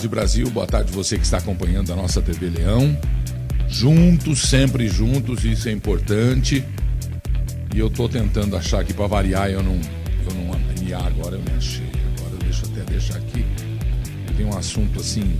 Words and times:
tarde, 0.00 0.08
Brasil. 0.08 0.50
Boa 0.50 0.66
tarde, 0.66 0.92
você 0.92 1.18
que 1.18 1.24
está 1.24 1.38
acompanhando 1.38 1.92
a 1.92 1.96
nossa 1.96 2.22
TV 2.22 2.48
Leão. 2.48 2.98
Juntos, 3.68 4.40
sempre 4.48 4.88
juntos, 4.88 5.44
isso 5.44 5.68
é 5.68 5.72
importante. 5.72 6.64
E 7.74 7.78
eu 7.78 7.90
tô 7.90 8.08
tentando 8.08 8.56
achar 8.56 8.80
aqui 8.80 8.94
para 8.94 9.06
variar, 9.06 9.50
eu 9.50 9.62
não, 9.62 9.74
eu 9.74 10.34
não 10.34 10.86
e 10.86 10.94
agora 10.94 11.36
eu 11.36 11.42
me 11.42 11.50
achei. 11.56 11.90
Agora 12.16 12.34
eu 12.42 12.70
até 12.70 12.90
deixar 12.90 13.16
aqui. 13.16 13.44
Tem 14.36 14.46
um 14.46 14.56
assunto 14.56 15.00
assim. 15.00 15.38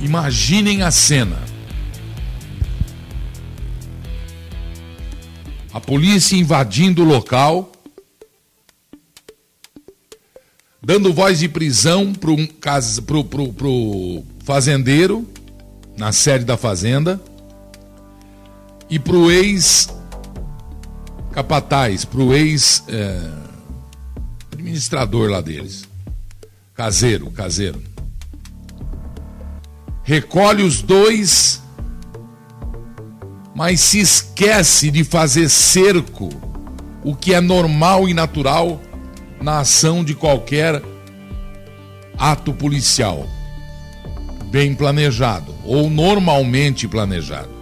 Imaginem 0.00 0.82
a 0.82 0.90
cena. 0.92 1.38
A 5.72 5.80
polícia 5.80 6.36
invadindo 6.36 7.02
o 7.02 7.06
local, 7.06 7.72
dando 10.86 11.12
voz 11.12 11.40
de 11.40 11.48
prisão 11.48 12.12
para 12.12 12.30
um 12.30 12.46
pro, 13.04 13.24
pro, 13.24 13.52
pro 13.52 14.22
fazendeiro 14.44 15.26
na 15.98 16.12
sede 16.12 16.44
da 16.44 16.56
fazenda 16.56 17.20
e 18.88 18.96
para 18.96 19.16
o 19.16 19.28
ex 19.28 19.88
capataz, 21.32 22.04
para 22.04 22.20
o 22.20 22.32
ex 22.32 22.84
é, 22.86 23.20
administrador 24.52 25.28
lá 25.28 25.40
deles, 25.40 25.88
caseiro, 26.72 27.32
caseiro. 27.32 27.82
Recolhe 30.04 30.62
os 30.62 30.82
dois, 30.82 31.60
mas 33.56 33.80
se 33.80 33.98
esquece 33.98 34.92
de 34.92 35.02
fazer 35.02 35.48
cerco, 35.48 36.30
o 37.02 37.16
que 37.16 37.34
é 37.34 37.40
normal 37.40 38.08
e 38.08 38.14
natural 38.14 38.80
na 39.40 39.60
ação 39.60 40.04
de 40.04 40.14
qualquer 40.14 40.82
ato 42.18 42.52
policial, 42.52 43.26
bem 44.50 44.74
planejado 44.74 45.54
ou 45.64 45.90
normalmente 45.90 46.88
planejado. 46.88 47.56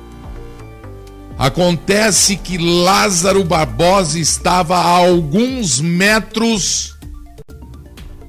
Acontece 1.36 2.36
que 2.36 2.56
Lázaro 2.56 3.42
Barbosa 3.42 4.19
estava 4.19 4.77
a 4.77 4.86
alguns 4.86 5.80
metros. 5.80 6.97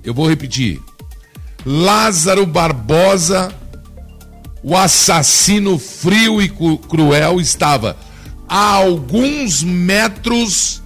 Eu 0.03 0.13
vou 0.13 0.27
repetir. 0.27 0.81
Lázaro 1.63 2.45
Barbosa, 2.45 3.53
o 4.63 4.75
assassino 4.75 5.77
frio 5.77 6.41
e 6.41 6.49
cruel, 6.49 7.39
estava 7.39 7.95
a 8.47 8.73
alguns 8.73 9.63
metros 9.63 10.81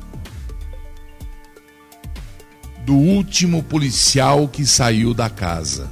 do 2.90 2.96
último 2.96 3.62
policial 3.62 4.48
que 4.48 4.66
saiu 4.66 5.14
da 5.14 5.30
casa. 5.30 5.92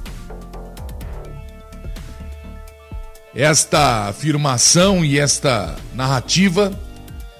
esta 3.32 4.08
afirmação 4.08 5.04
e 5.04 5.16
esta 5.16 5.76
narrativa 5.94 6.76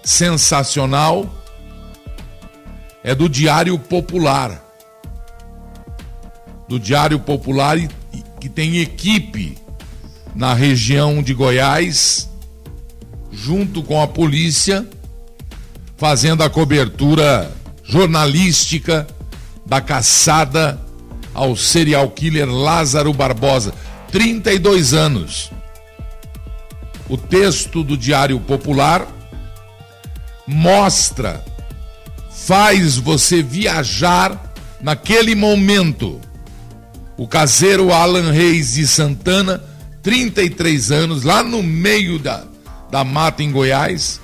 sensacional 0.05 1.29
é 3.03 3.17
do 3.17 3.29
Diário 3.29 3.77
Popular. 3.81 4.65
Do 6.69 6.79
Diário 6.79 7.19
Popular 7.19 7.79
que 8.41 8.49
tem 8.49 8.79
equipe 8.79 9.59
na 10.37 10.55
região 10.55 11.21
de 11.21 11.35
Goiás, 11.35 12.31
junto 13.33 13.83
com 13.83 14.01
a 14.01 14.07
polícia, 14.07 14.89
fazendo 15.97 16.45
a 16.45 16.49
cobertura 16.49 17.51
jornalística 17.83 19.18
da 19.69 19.83
caçada 19.83 20.81
ao 21.35 21.55
serial 21.55 22.11
killer 22.11 22.49
Lázaro 22.51 23.13
Barbosa, 23.13 23.75
32 24.11 24.95
anos. 24.95 25.53
O 27.09 27.17
texto 27.17 27.85
do 27.85 27.97
Diário 27.97 28.41
Popular 28.41 29.07
mostra, 30.47 31.45
faz 32.31 32.97
você 32.97 33.43
viajar 33.43 34.55
naquele 34.81 35.35
momento. 35.35 36.19
O 37.19 37.29
caseiro 37.29 37.93
Alan 37.93 38.31
Reis 38.33 38.75
de 38.75 38.87
Santana, 38.87 39.63
33 40.03 40.91
anos, 40.91 41.25
lá 41.25 41.43
no 41.43 41.63
meio 41.63 42.19
da, 42.19 42.45
da 42.91 43.05
mata 43.05 43.43
em 43.43 43.53
Goiás, 43.53 44.19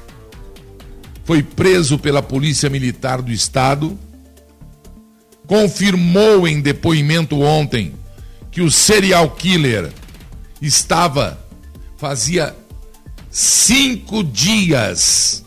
foi 1.24 1.42
preso 1.42 1.98
pela 1.98 2.22
Polícia 2.22 2.70
Militar 2.70 3.20
do 3.20 3.32
Estado, 3.32 3.98
confirmou 5.46 6.46
em 6.48 6.60
depoimento 6.60 7.40
ontem 7.40 7.94
que 8.50 8.60
o 8.60 8.70
serial 8.70 9.30
killer 9.30 9.92
estava, 10.60 11.38
fazia 11.96 12.54
cinco 13.30 14.22
dias. 14.22 15.44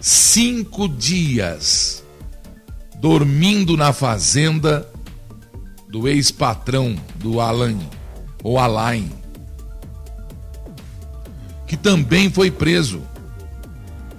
Cinco 0.00 0.88
dias 0.88 2.02
dormindo 3.00 3.76
na 3.76 3.92
fazenda 3.92 4.86
do 5.88 6.06
ex-patrão 6.06 6.94
do 7.16 7.40
Alain, 7.40 7.80
ou 8.42 8.58
Alain, 8.58 9.10
que 11.66 11.76
também 11.76 12.30
foi 12.30 12.50
preso. 12.50 13.02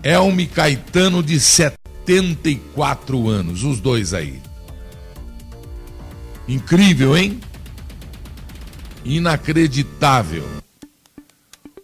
Elmi 0.03 0.47
Caetano, 0.47 1.21
de 1.21 1.39
74 2.05 3.29
anos, 3.29 3.63
os 3.63 3.79
dois 3.79 4.13
aí. 4.13 4.41
Incrível, 6.47 7.15
hein? 7.15 7.39
Inacreditável. 9.05 10.45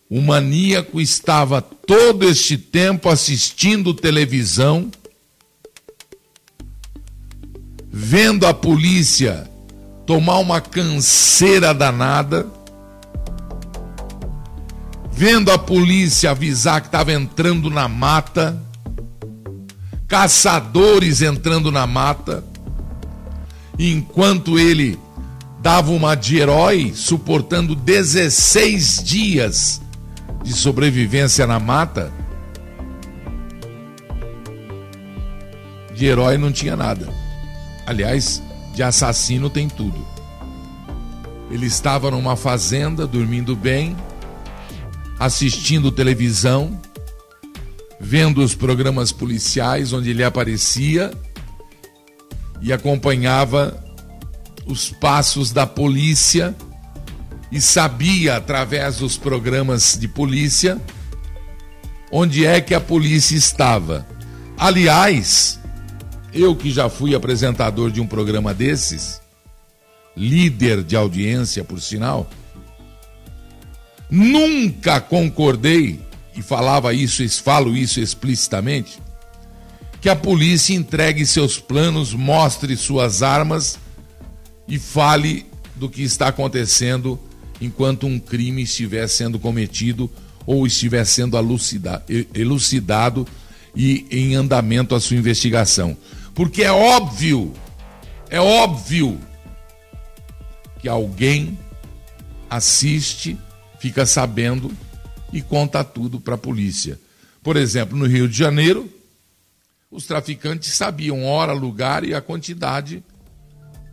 O 0.09 0.21
maníaco 0.21 0.99
estava 0.99 1.61
todo 1.61 2.23
este 2.23 2.57
tempo 2.57 3.09
assistindo 3.09 3.93
televisão, 3.93 4.89
vendo 7.89 8.45
a 8.45 8.53
polícia 8.53 9.49
tomar 10.05 10.37
uma 10.37 10.61
canseira 10.61 11.73
danada, 11.73 12.47
vendo 15.11 15.51
a 15.51 15.57
polícia 15.57 16.31
avisar 16.31 16.79
que 16.79 16.87
estava 16.87 17.11
entrando 17.11 17.69
na 17.69 17.87
mata, 17.87 18.66
caçadores 20.07 21.21
entrando 21.21 21.71
na 21.71 21.85
mata, 21.85 22.43
enquanto 23.77 24.57
ele 24.57 24.97
dava 25.59 25.91
uma 25.91 26.15
de 26.15 26.37
herói, 26.37 26.93
suportando 26.95 27.75
16 27.75 29.03
dias 29.03 29.81
de 30.43 30.53
sobrevivência 30.53 31.45
na 31.45 31.59
mata, 31.59 32.11
de 35.93 36.05
herói 36.05 36.37
não 36.37 36.51
tinha 36.51 36.75
nada. 36.75 37.09
Aliás, 37.85 38.41
de 38.73 38.83
assassino 38.83 39.49
tem 39.49 39.67
tudo. 39.67 40.05
Ele 41.49 41.65
estava 41.65 42.11
numa 42.11 42.35
fazenda, 42.35 43.07
dormindo 43.07 43.55
bem, 43.55 43.95
assistindo 45.19 45.91
televisão, 45.91 46.79
vendo 47.99 48.43
os 48.43 48.53
programas 48.53 49.11
policiais 49.11 49.93
onde 49.93 50.11
ele 50.11 50.23
aparecia 50.23 51.11
e 52.61 52.71
acompanhava 52.71 53.83
os 54.65 54.89
passos 54.89 55.51
da 55.51 55.65
polícia 55.65 56.55
e 57.51 57.61
sabia 57.61 58.35
através 58.35 58.97
dos 58.97 59.17
programas 59.17 59.97
de 59.99 60.07
polícia 60.07 60.79
onde 62.11 62.45
é 62.45 62.61
que 62.61 62.73
a 62.73 62.79
polícia 62.79 63.35
estava. 63.35 64.07
Aliás, 64.57 65.59
eu 66.33 66.55
que 66.55 66.71
já 66.71 66.89
fui 66.89 67.15
apresentador 67.15 67.91
de 67.91 68.01
um 68.01 68.07
programa 68.07 68.53
desses, 68.53 69.21
líder 70.15 70.83
de 70.83 70.95
audiência, 70.95 71.63
por 71.63 71.81
sinal, 71.81 72.29
nunca 74.09 74.99
concordei 74.99 76.06
e 76.37 76.41
falava 76.43 76.93
isso, 76.93 77.27
falo 77.41 77.75
isso 77.75 77.99
explicitamente, 77.99 78.99
que 79.99 80.07
a 80.07 80.15
polícia 80.15 80.75
entregue 80.75 81.25
seus 81.25 81.59
planos, 81.59 82.13
mostre 82.13 82.77
suas 82.77 83.23
armas 83.23 83.79
e 84.67 84.77
fale 84.77 85.47
do 85.75 85.89
que 85.89 86.03
está 86.03 86.27
acontecendo 86.27 87.19
enquanto 87.59 88.05
um 88.05 88.19
crime 88.19 88.61
estiver 88.61 89.07
sendo 89.07 89.39
cometido 89.39 90.09
ou 90.45 90.67
estiver 90.67 91.05
sendo 91.05 91.35
elucidado 92.35 93.27
e 93.75 94.05
em 94.11 94.35
andamento 94.35 94.93
a 94.93 94.99
sua 94.99 95.17
investigação. 95.17 95.97
Porque 96.35 96.61
é 96.61 96.71
óbvio, 96.71 97.51
é 98.29 98.39
óbvio 98.39 99.19
que 100.79 100.87
alguém 100.87 101.57
assiste, 102.47 103.35
fica 103.79 104.05
sabendo 104.05 104.71
e 105.37 105.41
conta 105.43 105.83
tudo 105.83 106.19
para 106.19 106.33
a 106.33 106.37
polícia. 106.37 106.99
Por 107.43 107.55
exemplo, 107.57 107.95
no 107.95 108.07
Rio 108.07 108.27
de 108.27 108.35
Janeiro, 108.35 108.91
Os 109.89 110.05
traficantes 110.05 110.73
sabiam 110.73 111.25
hora, 111.25 111.53
lugar 111.53 112.03
e 112.03 112.13
a 112.13 112.21
quantidade 112.21 113.03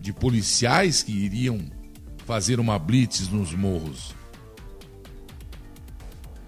de 0.00 0.12
policiais 0.12 1.02
que 1.02 1.12
iriam 1.12 1.60
fazer 2.26 2.58
uma 2.58 2.78
blitz 2.78 3.28
nos 3.28 3.54
morros. 3.54 4.14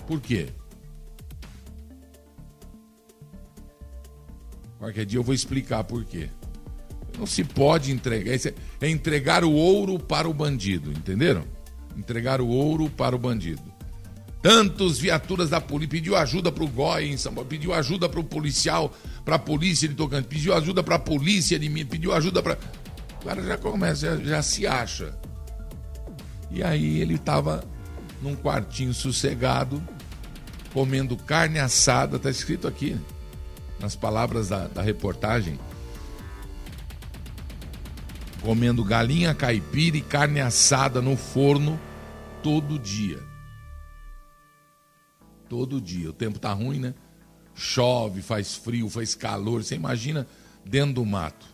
Por 0.07 0.21
quê? 0.21 0.49
Qualquer 4.79 5.07
dia 5.07 5.19
eu 5.19 5.23
vou 5.23 5.35
explicar 5.35 5.85
por 5.85 6.05
quê. 6.05 6.29
Não 7.17 7.27
se 7.27 7.45
pode 7.45 7.93
entregar. 7.93 8.35
É 8.81 8.89
entregar 8.91 9.45
o 9.45 9.53
ouro 9.53 9.99
para 9.99 10.29
o 10.29 10.35
bandido, 10.35 10.91
entenderam? 10.91 11.45
Entregar 11.97 12.41
o 12.41 12.49
ouro 12.49 12.91
para 12.91 13.17
o 13.17 13.19
bandido. 13.19 13.76
Tantos 14.47 15.01
viaturas 15.01 15.51
da 15.51 15.61
polícia 15.61 15.91
pediu 15.91 16.15
ajuda 16.15 16.53
para 16.53 16.63
o 16.63 16.69
GOI 16.69 17.09
em 17.09 17.17
São 17.17 17.35
Paulo, 17.35 17.51
pediu 17.51 17.75
ajuda 17.75 18.09
para 18.09 18.21
o 18.21 18.23
policial, 18.23 18.95
para 19.25 19.35
a 19.35 19.39
polícia 19.41 19.89
de 19.89 19.95
Tocantins, 19.97 20.29
pediu 20.29 20.55
ajuda 20.55 20.85
para 20.85 20.95
a 20.95 20.99
polícia 21.01 21.59
de 21.59 21.69
Minas, 21.69 21.91
pediu 21.91 22.13
ajuda 22.13 22.41
para. 22.41 22.57
O 23.21 23.25
cara 23.27 23.43
já 23.43 23.59
começa, 23.59 24.07
já, 24.07 24.25
já 24.25 24.43
se 24.43 24.65
acha. 24.65 25.19
E 26.49 26.63
aí 26.63 27.01
ele 27.01 27.15
estava 27.15 27.65
num 28.23 28.37
quartinho 28.37 28.95
sossegado, 28.95 29.83
comendo 30.73 31.17
carne 31.17 31.59
assada, 31.59 32.17
tá 32.17 32.31
escrito 32.31 32.69
aqui 32.69 32.97
nas 33.81 33.97
palavras 33.97 34.51
da, 34.51 34.69
da 34.69 34.81
reportagem 34.81 35.59
comendo 38.43 38.85
galinha 38.85 39.35
caipira 39.35 39.97
e 39.97 40.01
carne 40.01 40.41
assada 40.41 41.03
no 41.03 41.17
forno 41.17 41.81
todo 42.45 42.79
dia. 42.79 43.26
Todo 45.49 45.81
dia. 45.81 46.11
O 46.11 46.13
tempo 46.13 46.39
tá 46.39 46.53
ruim, 46.53 46.79
né? 46.79 46.95
Chove, 47.55 48.23
faz 48.23 48.55
frio, 48.55 48.89
faz 48.89 49.15
calor. 49.15 49.63
Você 49.63 49.75
imagina 49.75 50.27
dentro 50.65 50.95
do 50.95 51.07
mato. 51.07 51.47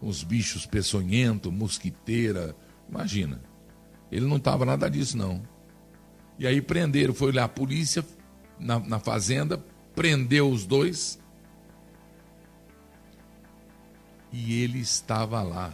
Os 0.00 0.22
bichos 0.22 0.66
peçonhentos, 0.66 1.52
mosquiteira. 1.52 2.56
Imagina. 2.88 3.42
Ele 4.10 4.26
não 4.26 4.38
tava 4.38 4.64
nada 4.64 4.88
disso, 4.88 5.16
não. 5.16 5.42
E 6.38 6.46
aí 6.46 6.60
prenderam. 6.62 7.14
Foi 7.14 7.32
lá 7.32 7.44
a 7.44 7.48
polícia 7.48 8.04
na, 8.58 8.78
na 8.78 8.98
fazenda, 8.98 9.62
prendeu 9.94 10.48
os 10.50 10.66
dois. 10.66 11.18
E 14.32 14.62
ele 14.62 14.80
estava 14.80 15.42
lá 15.42 15.72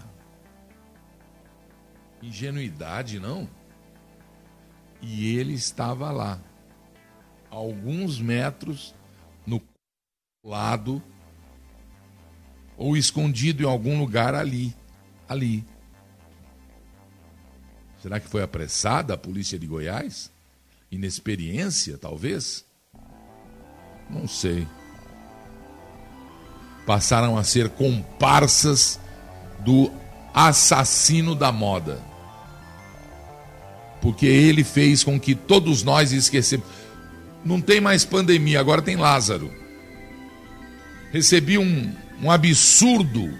ingenuidade, 2.23 3.19
não. 3.19 3.49
E 5.01 5.37
ele 5.37 5.55
estava 5.55 6.11
lá, 6.11 6.39
alguns 7.51 8.21
metros 8.21 8.95
no 9.47 9.61
lado, 10.45 11.03
ou 12.77 12.97
escondido 12.97 13.63
em 13.63 13.67
algum 13.67 13.99
lugar 13.99 14.35
ali, 14.35 14.75
ali. 15.29 15.65
Será 18.01 18.19
que 18.19 18.29
foi 18.29 18.43
apressada 18.43 19.13
a 19.13 19.19
polícia 19.19 19.59
de 19.59 19.67
Goiás? 19.67 20.31
Inexperiência, 20.91 21.99
talvez? 21.99 22.65
Não 24.09 24.27
sei. 24.27 24.67
Passaram 26.87 27.37
a 27.37 27.45
ser 27.45 27.69
comparsas 27.71 28.99
do 29.59 29.93
assassino 30.33 31.35
da 31.35 31.53
moda 31.53 32.11
porque 34.01 34.27
ele 34.27 34.65
fez 34.65 35.05
com 35.05 35.21
que 35.21 35.35
todos 35.35 35.83
nós 35.83 36.13
esquecemos. 36.13 36.67
Não 37.45 37.61
tem 37.61 37.81
mais 37.81 38.05
pandemia, 38.05 38.61
agora 38.61 38.83
tem 38.83 38.97
Lázaro. 38.97 39.51
Recebi 41.13 41.59
um, 41.59 41.93
um 42.23 42.31
absurdo 42.31 43.33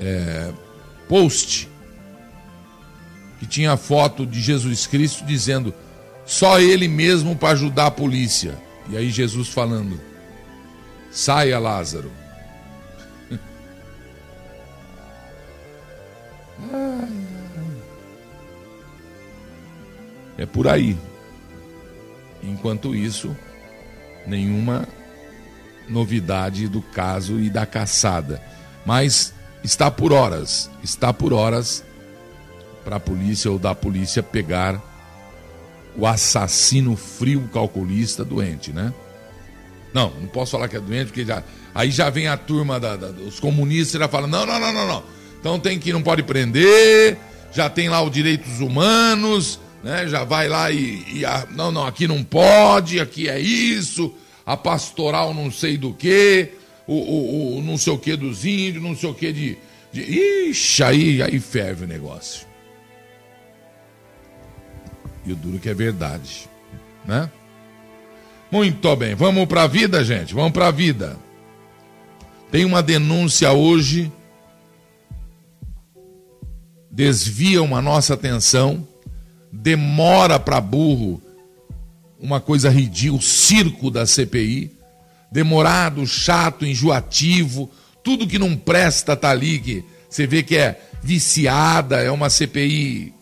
é, 0.00 0.52
post 1.08 1.68
que 3.38 3.46
tinha 3.46 3.76
foto 3.76 4.26
de 4.26 4.40
Jesus 4.40 4.86
Cristo 4.86 5.24
dizendo 5.24 5.74
só 6.24 6.58
ele 6.58 6.88
mesmo 6.88 7.36
para 7.36 7.50
ajudar 7.50 7.86
a 7.86 7.90
polícia. 7.90 8.58
E 8.88 8.96
aí 8.96 9.10
Jesus 9.10 9.48
falando: 9.48 10.00
saia, 11.10 11.58
Lázaro. 11.58 12.10
É 20.38 20.44
por 20.44 20.68
aí. 20.68 20.96
Enquanto 22.42 22.94
isso, 22.94 23.34
nenhuma 24.26 24.86
novidade 25.88 26.68
do 26.68 26.82
caso 26.82 27.40
e 27.40 27.48
da 27.48 27.64
caçada. 27.64 28.42
Mas 28.84 29.32
está 29.62 29.90
por 29.90 30.12
horas, 30.12 30.70
está 30.82 31.12
por 31.12 31.32
horas 31.32 31.84
para 32.84 32.96
a 32.96 33.00
polícia 33.00 33.50
ou 33.50 33.58
da 33.58 33.74
polícia 33.74 34.22
pegar 34.22 34.80
o 35.96 36.06
assassino 36.06 36.94
frio 36.94 37.48
calculista 37.52 38.24
doente, 38.24 38.72
né? 38.72 38.92
Não, 39.92 40.10
não 40.20 40.28
posso 40.28 40.52
falar 40.52 40.68
que 40.68 40.76
é 40.76 40.80
doente, 40.80 41.06
porque 41.06 41.24
já, 41.24 41.42
aí 41.74 41.90
já 41.90 42.10
vem 42.10 42.28
a 42.28 42.36
turma 42.36 42.78
da, 42.78 42.96
da, 42.96 43.08
dos 43.08 43.40
comunistas 43.40 43.94
e 43.94 43.98
já 43.98 44.08
fala: 44.08 44.26
não, 44.26 44.44
não, 44.44 44.60
não, 44.60 44.72
não, 44.72 44.86
não. 44.86 45.02
Então 45.40 45.58
tem 45.58 45.78
que 45.78 45.92
não 45.92 46.02
pode 46.02 46.22
prender, 46.22 47.16
já 47.50 47.70
tem 47.70 47.88
lá 47.88 48.02
os 48.02 48.10
direitos 48.10 48.60
humanos, 48.60 49.58
né? 49.86 50.08
Já 50.08 50.24
vai 50.24 50.48
lá 50.48 50.68
e, 50.72 51.04
e 51.12 51.24
a, 51.24 51.46
não, 51.52 51.70
não, 51.70 51.86
aqui 51.86 52.08
não 52.08 52.24
pode, 52.24 52.98
aqui 52.98 53.28
é 53.28 53.38
isso, 53.38 54.12
a 54.44 54.56
pastoral 54.56 55.32
não 55.32 55.48
sei 55.48 55.78
do 55.78 55.94
que, 55.94 56.54
o, 56.88 56.94
o, 56.94 57.58
o, 57.58 57.62
não 57.62 57.78
sei 57.78 57.92
o 57.92 57.98
que 57.98 58.16
dos 58.16 58.44
índios, 58.44 58.82
não 58.82 58.96
sei 58.96 59.08
o 59.08 59.14
que 59.14 59.32
de, 59.32 59.56
de. 59.92 60.02
Ixi, 60.50 60.82
aí, 60.82 61.22
aí 61.22 61.38
ferve 61.38 61.84
o 61.84 61.86
negócio. 61.86 62.44
E 65.24 65.32
o 65.32 65.36
duro 65.36 65.60
que 65.60 65.68
é 65.68 65.74
verdade, 65.74 66.48
né? 67.04 67.30
Muito 68.50 68.96
bem, 68.96 69.14
vamos 69.14 69.46
para 69.46 69.62
a 69.62 69.66
vida, 69.68 70.02
gente, 70.02 70.34
vamos 70.34 70.50
para 70.50 70.66
a 70.66 70.72
vida. 70.72 71.16
Tem 72.50 72.64
uma 72.64 72.82
denúncia 72.82 73.52
hoje 73.52 74.10
desviam 76.90 77.76
a 77.76 77.82
nossa 77.82 78.14
atenção, 78.14 78.86
demora 79.62 80.38
para 80.38 80.60
burro 80.60 81.22
uma 82.18 82.40
coisa 82.40 82.70
ridícula, 82.70 83.18
o 83.18 83.22
circo 83.22 83.90
da 83.90 84.06
CPI, 84.06 84.72
demorado, 85.30 86.06
chato, 86.06 86.64
enjoativo, 86.64 87.70
tudo 88.02 88.26
que 88.26 88.38
não 88.38 88.56
presta 88.56 89.16
tá 89.16 89.30
ali, 89.30 89.58
que 89.58 89.84
você 90.08 90.26
vê 90.26 90.42
que 90.42 90.56
é 90.56 90.80
viciada, 91.02 91.96
é 91.96 92.10
uma 92.10 92.30
CPI. 92.30 93.12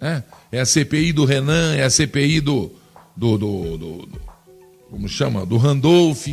É, 0.00 0.22
é 0.52 0.60
a 0.60 0.66
CPI 0.66 1.12
do 1.12 1.24
Renan, 1.24 1.74
é 1.74 1.82
a 1.82 1.90
CPI 1.90 2.40
do, 2.40 2.72
do, 3.16 3.36
do, 3.36 3.78
do, 3.78 4.06
do 4.06 4.20
como 4.90 5.08
chama? 5.08 5.46
Do 5.46 5.56
Randolph. 5.56 6.26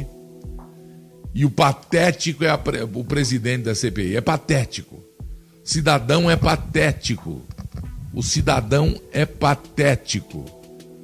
E 1.33 1.45
o 1.45 1.51
patético 1.51 2.43
é 2.43 2.49
a, 2.49 2.59
o 2.93 3.03
presidente 3.03 3.63
da 3.63 3.75
CPI. 3.75 4.15
É 4.15 4.21
patético. 4.21 5.06
Cidadão 5.67 6.31
é 6.31 6.37
patético. 6.37 7.41
O 8.13 8.23
cidadão 8.23 8.95
é 9.11 9.25
patético. 9.25 10.45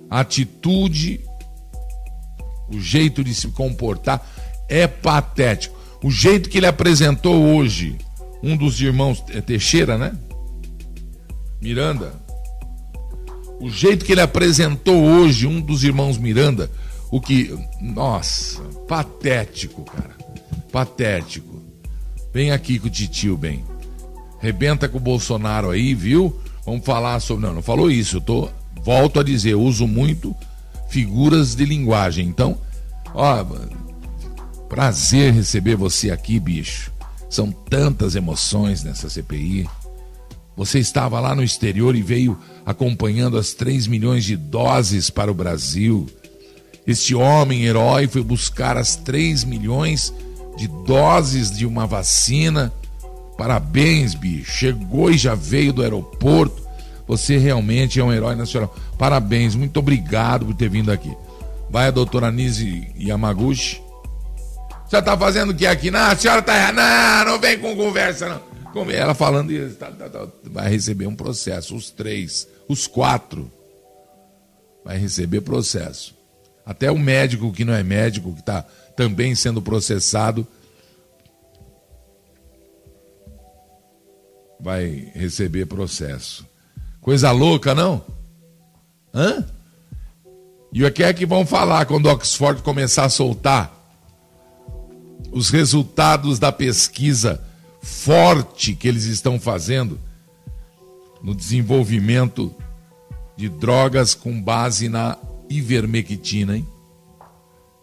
A 0.09 0.21
atitude, 0.21 1.19
o 2.69 2.79
jeito 2.79 3.25
de 3.25 3.35
se 3.35 3.49
comportar 3.49 4.25
é 4.69 4.87
patético. 4.87 5.77
O 6.01 6.09
jeito 6.09 6.49
que 6.49 6.59
ele 6.59 6.65
apresentou 6.65 7.43
hoje, 7.43 7.97
um 8.41 8.55
dos 8.55 8.79
irmãos 8.79 9.21
é 9.31 9.41
Teixeira, 9.41 9.97
né? 9.97 10.17
Miranda. 11.61 12.13
O 13.59 13.69
jeito 13.69 14.05
que 14.05 14.13
ele 14.13 14.21
apresentou 14.21 14.95
hoje, 15.03 15.45
um 15.45 15.59
dos 15.59 15.83
irmãos 15.83 16.17
Miranda, 16.17 16.71
o 17.11 17.19
que. 17.19 17.53
Nossa, 17.81 18.61
patético, 18.87 19.83
cara. 19.83 20.15
Patético. 20.71 21.61
Vem 22.33 22.51
aqui 22.51 22.79
com 22.79 22.87
o 22.87 22.89
titio, 22.89 23.35
bem. 23.35 23.72
Rebenta 24.43 24.89
com 24.89 24.97
o 24.97 25.01
Bolsonaro 25.01 25.69
aí, 25.69 25.95
viu? 25.95 26.37
Vamos 26.65 26.85
falar 26.85 27.17
sobre. 27.21 27.47
Não, 27.47 27.53
não 27.53 27.61
falou 27.61 27.89
isso. 27.89 28.17
Eu 28.17 28.21
tô. 28.21 28.49
Volto 28.83 29.21
a 29.21 29.23
dizer, 29.23 29.55
uso 29.55 29.87
muito 29.87 30.35
figuras 30.89 31.55
de 31.55 31.63
linguagem. 31.63 32.27
Então, 32.27 32.57
ó, 33.15 33.45
prazer 34.67 35.31
receber 35.33 35.77
você 35.77 36.11
aqui, 36.11 36.41
bicho. 36.41 36.91
São 37.29 37.53
tantas 37.53 38.15
emoções 38.15 38.83
nessa 38.83 39.09
CPI. 39.09 39.65
Você 40.57 40.77
estava 40.77 41.21
lá 41.21 41.33
no 41.33 41.41
exterior 41.41 41.95
e 41.95 42.01
veio 42.01 42.37
acompanhando 42.65 43.37
as 43.37 43.53
3 43.53 43.87
milhões 43.87 44.25
de 44.25 44.35
doses 44.35 45.09
para 45.09 45.31
o 45.31 45.33
Brasil. 45.33 46.05
Este 46.85 47.15
homem 47.15 47.63
herói 47.63 48.09
foi 48.09 48.21
buscar 48.21 48.75
as 48.75 48.97
3 48.97 49.45
milhões 49.45 50.13
de 50.57 50.67
doses 50.67 51.49
de 51.49 51.65
uma 51.65 51.87
vacina. 51.87 52.73
Parabéns, 53.37 54.15
bicho. 54.15 54.51
Chegou 54.51 55.11
e 55.11 55.17
já 55.17 55.35
veio 55.35 55.73
do 55.73 55.81
aeroporto. 55.81 56.61
Você 57.07 57.37
realmente 57.37 57.99
é 57.99 58.03
um 58.03 58.13
herói 58.13 58.35
nacional. 58.35 58.73
Parabéns, 58.97 59.55
muito 59.55 59.77
obrigado 59.77 60.45
por 60.45 60.55
ter 60.55 60.69
vindo 60.69 60.91
aqui. 60.91 61.15
Vai 61.69 61.87
a 61.87 61.91
doutora 61.91 62.31
Nise 62.31 62.87
Yamaguchi. 62.97 63.81
Você 64.87 65.01
tá 65.01 65.17
fazendo 65.17 65.49
o 65.49 65.55
que 65.55 65.65
aqui? 65.65 65.89
Não, 65.89 65.99
a 65.99 66.15
senhora 66.15 66.41
tá. 66.41 66.71
Não, 66.71 67.31
não 67.31 67.39
vem 67.39 67.57
com 67.57 67.75
conversa, 67.75 68.29
não. 68.29 68.53
Ela 68.91 69.13
falando 69.13 69.51
isso, 69.51 69.75
tá, 69.75 69.91
tá, 69.91 70.09
tá, 70.09 70.27
vai 70.45 70.69
receber 70.69 71.05
um 71.05 71.15
processo. 71.15 71.75
Os 71.75 71.91
três, 71.91 72.47
os 72.67 72.87
quatro. 72.87 73.51
Vai 74.83 74.97
receber 74.97 75.41
processo. 75.41 76.15
Até 76.65 76.91
o 76.91 76.97
médico 76.97 77.51
que 77.51 77.63
não 77.63 77.73
é 77.73 77.83
médico, 77.83 78.33
que 78.33 78.39
está 78.39 78.65
também 78.95 79.35
sendo 79.35 79.61
processado, 79.61 80.47
vai 84.63 85.11
receber 85.13 85.65
processo. 85.65 86.47
Coisa 87.01 87.31
louca, 87.31 87.75
não? 87.75 88.01
Hã? 89.13 89.45
E 90.71 90.83
o 90.83 90.91
que 90.91 91.03
é 91.03 91.13
que 91.13 91.25
vão 91.25 91.45
falar 91.45 91.85
quando 91.85 92.07
Oxford 92.07 92.61
começar 92.63 93.03
a 93.03 93.09
soltar 93.09 93.71
os 95.31 95.49
resultados 95.49 96.39
da 96.39 96.51
pesquisa 96.51 97.43
forte 97.81 98.73
que 98.73 98.87
eles 98.87 99.03
estão 99.03 99.39
fazendo 99.39 99.99
no 101.21 101.35
desenvolvimento 101.35 102.55
de 103.35 103.49
drogas 103.49 104.15
com 104.15 104.41
base 104.41 104.87
na 104.87 105.17
ivermectina, 105.49 106.55
hein? 106.55 106.67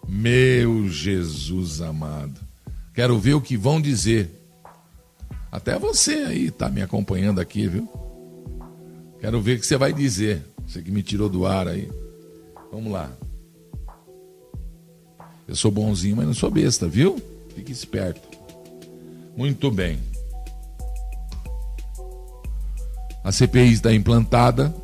Meu 0.08 0.88
Jesus 0.88 1.80
amado. 1.80 2.40
Quero 2.94 3.18
ver 3.18 3.34
o 3.34 3.40
que 3.40 3.56
vão 3.56 3.80
dizer. 3.80 4.39
Até 5.50 5.78
você 5.78 6.12
aí 6.12 6.50
tá 6.50 6.68
me 6.68 6.80
acompanhando 6.80 7.40
aqui, 7.40 7.66
viu? 7.66 7.88
Quero 9.20 9.40
ver 9.40 9.56
o 9.56 9.60
que 9.60 9.66
você 9.66 9.76
vai 9.76 9.92
dizer. 9.92 10.44
Você 10.66 10.80
que 10.82 10.90
me 10.90 11.02
tirou 11.02 11.28
do 11.28 11.44
ar 11.44 11.66
aí. 11.66 11.90
Vamos 12.72 12.92
lá. 12.92 13.10
Eu 15.48 15.56
sou 15.56 15.70
bonzinho, 15.70 16.16
mas 16.16 16.26
não 16.26 16.34
sou 16.34 16.50
besta, 16.50 16.86
viu? 16.86 17.20
Fique 17.54 17.72
esperto. 17.72 18.28
Muito 19.36 19.70
bem. 19.70 19.98
A 23.24 23.32
CPI 23.32 23.72
está 23.72 23.92
implantada. 23.92 24.74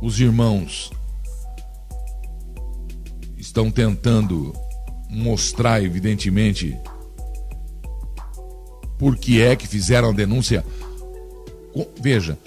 Os 0.00 0.18
irmãos 0.20 0.90
estão 3.36 3.70
tentando 3.70 4.54
mostrar, 5.08 5.82
evidentemente, 5.82 6.78
por 9.00 9.16
que 9.16 9.40
é 9.40 9.56
que 9.56 9.66
fizeram 9.66 10.10
a 10.10 10.12
denúncia. 10.12 10.62
Veja, 11.98 12.38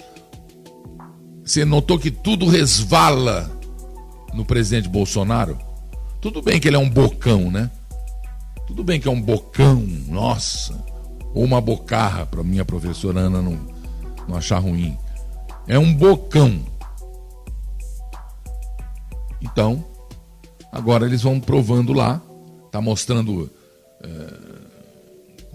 você 1.44 1.64
notou 1.64 1.98
que 1.98 2.12
tudo 2.12 2.46
resvala 2.46 3.50
no 4.32 4.44
presidente 4.44 4.88
Bolsonaro? 4.88 5.58
Tudo 6.20 6.40
bem 6.40 6.60
que 6.60 6.68
ele 6.68 6.76
é 6.76 6.78
um 6.78 6.88
bocão, 6.88 7.50
né? 7.50 7.68
Tudo 8.68 8.84
bem 8.84 9.00
que 9.00 9.08
é 9.08 9.10
um 9.10 9.20
bocão, 9.20 9.84
nossa, 10.06 10.80
ou 11.34 11.42
uma 11.42 11.60
bocarra, 11.60 12.24
para 12.24 12.44
minha 12.44 12.64
professora 12.64 13.18
Ana 13.18 13.42
não, 13.42 13.58
não 14.28 14.36
achar 14.36 14.60
ruim. 14.60 14.96
É 15.66 15.76
um 15.76 15.92
bocão. 15.92 16.60
Então, 19.42 19.84
agora 20.70 21.04
eles 21.04 21.22
vão 21.22 21.40
provando 21.40 21.92
lá, 21.92 22.22
tá 22.70 22.80
mostrando. 22.80 23.50
É, 24.04 24.43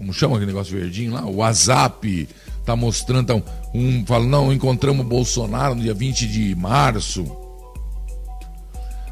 como 0.00 0.12
chama 0.12 0.36
aquele 0.36 0.50
negócio 0.50 0.74
verdinho 0.74 1.12
lá? 1.12 1.24
O 1.26 1.36
WhatsApp 1.36 2.28
tá 2.64 2.74
mostrando. 2.74 3.26
Tá, 3.26 3.42
um 3.74 4.04
fala, 4.06 4.24
não, 4.24 4.52
encontramos 4.52 5.04
o 5.04 5.08
Bolsonaro 5.08 5.74
no 5.74 5.82
dia 5.82 5.94
20 5.94 6.26
de 6.26 6.54
março. 6.54 7.24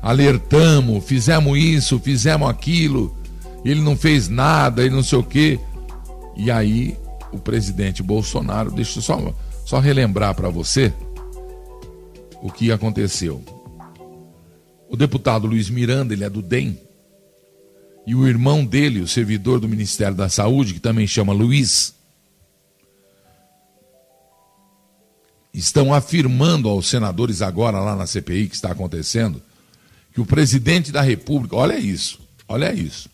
Alertamos, 0.01 1.05
fizemos 1.05 1.59
isso, 1.59 1.99
fizemos 1.99 2.49
aquilo 2.49 3.19
ele 3.65 3.81
não 3.81 3.97
fez 3.97 4.29
nada, 4.29 4.85
ele 4.85 4.95
não 4.95 5.03
sei 5.03 5.19
o 5.19 5.23
quê. 5.23 5.59
E 6.37 6.51
aí 6.51 6.97
o 7.33 7.39
presidente 7.39 8.03
Bolsonaro, 8.03 8.71
deixa 8.71 8.99
eu 8.99 9.03
só, 9.03 9.35
só 9.65 9.79
relembrar 9.79 10.35
para 10.35 10.49
você 10.49 10.93
o 12.43 12.51
que 12.51 12.71
aconteceu. 12.71 13.43
O 14.89 14.97
deputado 14.97 15.47
Luiz 15.47 15.69
Miranda, 15.69 16.15
ele 16.15 16.25
é 16.25 16.31
do 16.31 16.41
DEM, 16.41 16.79
e 18.09 18.15
o 18.15 18.27
irmão 18.27 18.65
dele, 18.65 19.03
o 19.03 19.07
servidor 19.07 19.61
do 19.61 19.69
Ministério 19.69 20.15
da 20.15 20.31
Saúde, 20.31 20.73
que 20.73 20.81
também 20.81 21.07
chama 21.07 21.31
Luiz, 21.31 21.95
estão 25.53 25.93
afirmando 25.93 26.71
aos 26.71 26.89
senadores 26.89 27.43
agora 27.43 27.79
lá 27.81 27.95
na 27.95 28.07
CPI 28.07 28.49
que 28.49 28.55
está 28.55 28.73
acontecendo 28.73 29.43
que 30.15 30.23
o 30.23 30.25
presidente 30.25 30.91
da 30.91 31.03
República, 31.03 31.55
olha 31.55 31.79
isso, 31.79 32.19
olha 32.49 32.73
isso. 32.73 33.11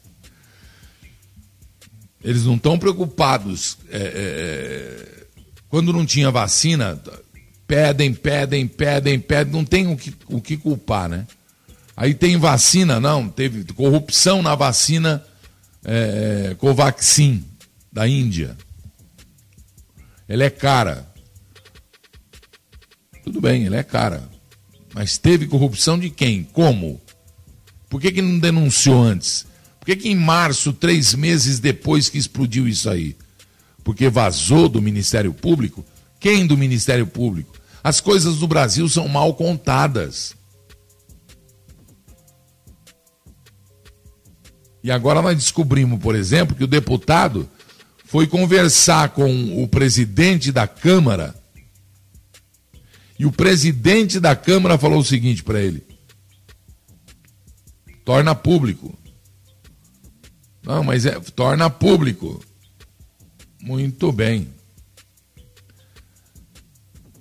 Eles 2.22 2.44
não 2.44 2.54
estão 2.54 2.78
preocupados. 2.78 3.76
É, 3.90 3.98
é, 3.98 4.02
é, 4.06 5.26
quando 5.68 5.92
não 5.92 6.06
tinha 6.06 6.30
vacina, 6.30 7.02
pedem, 7.66 8.14
pedem, 8.14 8.68
pedem, 8.68 9.18
pedem, 9.18 9.52
não 9.52 9.64
tem 9.64 9.88
o 9.88 9.96
que, 9.96 10.14
o 10.28 10.40
que 10.40 10.56
culpar, 10.56 11.08
né? 11.08 11.26
Aí 11.96 12.14
tem 12.14 12.36
vacina, 12.36 12.98
não, 13.00 13.28
teve 13.28 13.64
corrupção 13.72 14.42
na 14.42 14.54
vacina 14.54 15.24
é, 15.84 16.48
é 16.50 16.54
Covaxin, 16.54 17.44
da 17.92 18.08
Índia. 18.08 18.56
Ela 20.28 20.44
é 20.44 20.50
cara. 20.50 21.06
Tudo 23.22 23.40
bem, 23.40 23.66
ela 23.66 23.76
é 23.76 23.82
cara. 23.82 24.28
Mas 24.92 25.18
teve 25.18 25.46
corrupção 25.46 25.98
de 25.98 26.10
quem? 26.10 26.44
Como? 26.44 27.00
Por 27.88 28.00
que, 28.00 28.10
que 28.10 28.22
não 28.22 28.38
denunciou 28.38 29.02
antes? 29.02 29.46
Por 29.78 29.86
que, 29.86 29.96
que 29.96 30.08
em 30.08 30.16
março, 30.16 30.72
três 30.72 31.14
meses 31.14 31.58
depois 31.58 32.08
que 32.08 32.18
explodiu 32.18 32.66
isso 32.66 32.88
aí? 32.88 33.16
Porque 33.84 34.08
vazou 34.08 34.68
do 34.68 34.80
Ministério 34.80 35.32
Público? 35.32 35.84
Quem 36.18 36.46
do 36.46 36.56
Ministério 36.56 37.06
Público? 37.06 37.54
As 37.82 38.00
coisas 38.00 38.38
do 38.38 38.48
Brasil 38.48 38.88
são 38.88 39.06
mal 39.08 39.34
contadas. 39.34 40.34
E 44.84 44.90
agora 44.90 45.22
nós 45.22 45.34
descobrimos, 45.34 45.98
por 45.98 46.14
exemplo, 46.14 46.54
que 46.54 46.62
o 46.62 46.66
deputado 46.66 47.48
foi 48.04 48.26
conversar 48.26 49.08
com 49.08 49.62
o 49.62 49.66
presidente 49.66 50.52
da 50.52 50.66
Câmara. 50.68 51.34
E 53.18 53.24
o 53.24 53.32
presidente 53.32 54.20
da 54.20 54.36
Câmara 54.36 54.76
falou 54.76 54.98
o 54.98 55.04
seguinte 55.04 55.42
para 55.42 55.58
ele: 55.58 55.82
torna 58.04 58.34
público. 58.34 58.94
Não, 60.62 60.84
mas 60.84 61.06
é, 61.06 61.18
torna 61.18 61.70
público. 61.70 62.44
Muito 63.62 64.12
bem. 64.12 64.48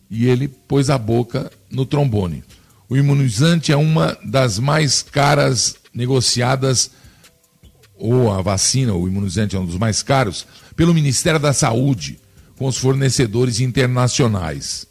E 0.09 0.25
ele 0.25 0.49
pôs 0.49 0.89
a 0.89 0.97
boca 0.97 1.49
no 1.71 1.85
trombone. 1.85 2.43
O 2.89 2.97
imunizante 2.97 3.71
é 3.71 3.77
uma 3.77 4.17
das 4.21 4.59
mais 4.59 5.01
caras 5.01 5.77
negociadas, 5.93 6.91
ou 7.95 8.31
a 8.31 8.41
vacina, 8.41 8.93
o 8.93 9.07
imunizante 9.07 9.55
é 9.55 9.59
um 9.59 9.65
dos 9.65 9.77
mais 9.77 10.01
caros, 10.01 10.45
pelo 10.75 10.93
Ministério 10.93 11.39
da 11.39 11.53
Saúde, 11.53 12.19
com 12.57 12.65
os 12.65 12.77
fornecedores 12.77 13.59
internacionais. 13.59 14.87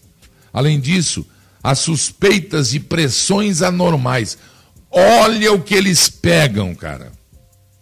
Além 0.52 0.80
disso, 0.80 1.26
há 1.62 1.75
suspeitas 1.75 2.71
de 2.71 2.80
pressões 2.80 3.62
anormais. 3.62 4.38
Olha 4.90 5.52
o 5.52 5.62
que 5.62 5.75
eles 5.75 6.09
pegam, 6.09 6.75
cara. 6.75 7.12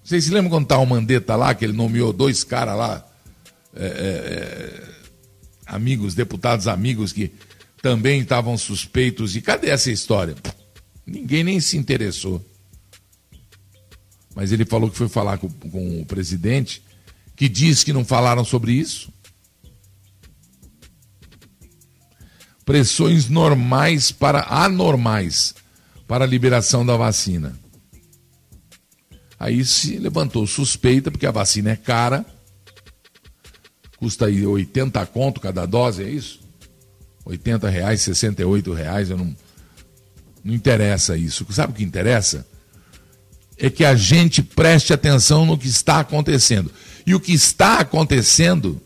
Vocês 0.02 0.24
se 0.24 0.30
lembram 0.30 0.50
quando 0.50 0.64
estava 0.64 0.82
o 0.82 0.86
Mandetta 0.86 1.36
lá, 1.36 1.54
que 1.54 1.64
ele 1.64 1.72
nomeou 1.72 2.12
dois 2.12 2.42
caras 2.42 2.76
lá, 2.76 3.06
é, 3.74 3.84
é, 3.84 3.88
é, 3.88 4.82
amigos, 5.66 6.14
deputados 6.14 6.66
amigos, 6.66 7.12
que 7.12 7.32
também 7.80 8.20
estavam 8.20 8.56
suspeitos. 8.58 9.36
E 9.36 9.40
cadê 9.40 9.70
essa 9.70 9.90
história? 9.90 10.34
Ninguém 11.06 11.44
nem 11.44 11.60
se 11.60 11.76
interessou. 11.76 12.44
Mas 14.34 14.52
ele 14.52 14.64
falou 14.64 14.90
que 14.90 14.96
foi 14.96 15.08
falar 15.08 15.38
com, 15.38 15.48
com 15.48 16.00
o 16.00 16.06
presidente, 16.06 16.82
que 17.34 17.48
diz 17.48 17.82
que 17.82 17.92
não 17.92 18.04
falaram 18.04 18.44
sobre 18.44 18.72
isso. 18.72 19.12
Pressões 22.64 23.28
normais 23.28 24.12
para 24.12 24.42
anormais 24.48 25.54
para 26.06 26.24
a 26.24 26.28
liberação 26.28 26.84
da 26.84 26.96
vacina. 26.96 27.58
Aí 29.38 29.64
se 29.64 29.96
levantou 29.96 30.46
suspeita, 30.46 31.10
porque 31.10 31.24
a 31.24 31.30
vacina 31.30 31.70
é 31.70 31.76
cara, 31.76 32.26
custa 33.96 34.26
aí 34.26 34.46
80 34.46 35.04
conto 35.06 35.40
cada 35.40 35.64
dose, 35.64 36.02
é 36.02 36.10
isso? 36.10 36.40
80 37.24 37.68
reais, 37.68 38.02
68 38.02 38.72
reais, 38.72 39.10
eu 39.10 39.16
não, 39.16 39.34
não 40.44 40.54
interessa 40.54 41.16
isso. 41.16 41.46
Sabe 41.50 41.72
o 41.72 41.76
que 41.76 41.84
interessa? 41.84 42.46
É 43.60 43.68
que 43.68 43.84
a 43.84 43.94
gente 43.94 44.42
preste 44.42 44.92
atenção 44.92 45.44
no 45.44 45.58
que 45.58 45.68
está 45.68 46.00
acontecendo. 46.00 46.72
E 47.06 47.14
o 47.14 47.20
que 47.20 47.32
está 47.32 47.80
acontecendo 47.80 48.80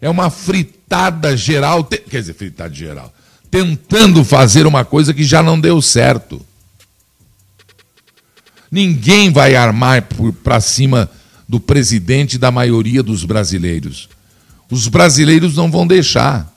É 0.00 0.08
uma 0.08 0.30
fritada 0.30 1.36
geral, 1.36 1.82
quer 1.84 2.20
dizer, 2.20 2.34
fritada 2.34 2.72
geral, 2.72 3.12
tentando 3.50 4.24
fazer 4.24 4.66
uma 4.66 4.84
coisa 4.84 5.14
que 5.14 5.24
já 5.24 5.42
não 5.42 5.58
deu 5.58 5.80
certo. 5.80 6.44
Ninguém 8.70 9.32
vai 9.32 9.56
armar 9.56 10.06
para 10.44 10.60
cima 10.60 11.10
do 11.48 11.58
presidente 11.58 12.36
da 12.38 12.50
maioria 12.50 13.02
dos 13.02 13.24
brasileiros. 13.24 14.08
Os 14.70 14.88
brasileiros 14.88 15.56
não 15.56 15.70
vão 15.70 15.86
deixar. 15.86 16.52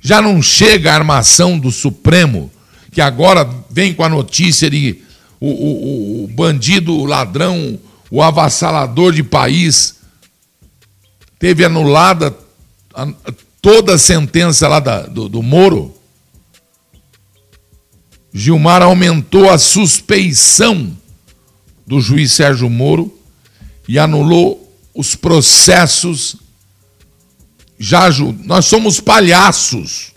Já 0.00 0.22
não 0.22 0.40
chega 0.40 0.92
a 0.92 0.94
armação 0.94 1.58
do 1.58 1.70
Supremo, 1.72 2.50
que 2.92 3.00
agora 3.00 3.48
vem 3.78 3.94
com 3.94 4.02
a 4.02 4.08
notícia 4.08 4.68
de 4.68 5.04
o, 5.38 5.46
o, 5.46 6.24
o 6.24 6.26
bandido, 6.26 6.92
o 6.92 7.04
ladrão, 7.04 7.78
o 8.10 8.20
avassalador 8.20 9.12
de 9.12 9.22
país 9.22 10.00
teve 11.38 11.64
anulada 11.64 12.36
toda 13.62 13.94
a 13.94 13.98
sentença 13.98 14.66
lá 14.66 14.80
da, 14.80 15.02
do, 15.02 15.28
do 15.28 15.44
Moro. 15.44 15.94
Gilmar 18.34 18.82
aumentou 18.82 19.48
a 19.48 19.58
suspeição 19.58 20.92
do 21.86 22.00
juiz 22.00 22.32
Sérgio 22.32 22.68
Moro 22.68 23.16
e 23.86 23.96
anulou 23.96 24.76
os 24.92 25.14
processos. 25.14 26.34
Já, 27.78 28.10
nós 28.42 28.66
somos 28.66 28.98
palhaços. 28.98 30.10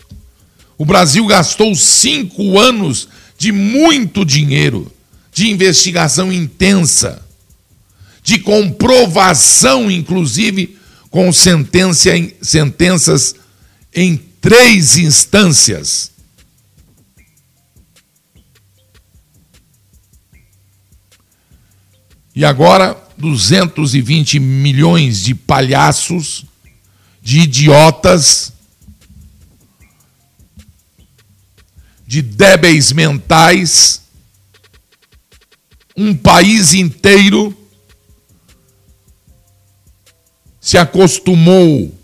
O 0.76 0.84
Brasil 0.84 1.24
gastou 1.28 1.72
cinco 1.76 2.58
anos 2.58 3.08
de 3.42 3.50
muito 3.50 4.24
dinheiro, 4.24 4.88
de 5.32 5.50
investigação 5.50 6.32
intensa, 6.32 7.26
de 8.22 8.38
comprovação, 8.38 9.90
inclusive, 9.90 10.78
com 11.10 11.32
sentença, 11.32 12.10
sentenças 12.40 13.34
em 13.92 14.16
três 14.40 14.96
instâncias. 14.96 16.12
E 22.36 22.44
agora 22.44 22.96
220 23.18 24.38
milhões 24.38 25.20
de 25.20 25.34
palhaços, 25.34 26.46
de 27.20 27.40
idiotas, 27.40 28.51
de 32.12 32.20
débeis 32.20 32.92
mentais, 32.92 34.02
um 35.96 36.14
país 36.14 36.74
inteiro 36.74 37.56
se 40.60 40.76
acostumou 40.76 41.98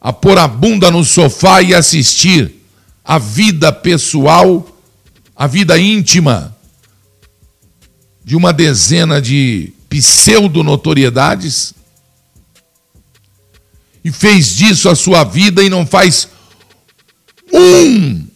a 0.00 0.12
pôr 0.12 0.36
a 0.36 0.48
bunda 0.48 0.90
no 0.90 1.04
sofá 1.04 1.62
e 1.62 1.72
assistir 1.72 2.56
a 3.04 3.20
vida 3.20 3.72
pessoal, 3.72 4.66
a 5.36 5.46
vida 5.46 5.78
íntima 5.78 6.52
de 8.24 8.34
uma 8.34 8.52
dezena 8.52 9.22
de 9.22 9.72
pseudo-notoriedades 9.88 11.72
e 14.04 14.10
fez 14.10 14.56
disso 14.56 14.88
a 14.88 14.96
sua 14.96 15.22
vida 15.22 15.62
e 15.62 15.70
não 15.70 15.86
faz 15.86 16.26
um, 17.52 18.31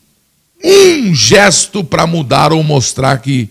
um 0.65 1.15
gesto 1.15 1.85
para 1.85 2.07
mudar 2.07 2.53
ou 2.53 2.63
mostrar 2.63 3.19
que 3.19 3.49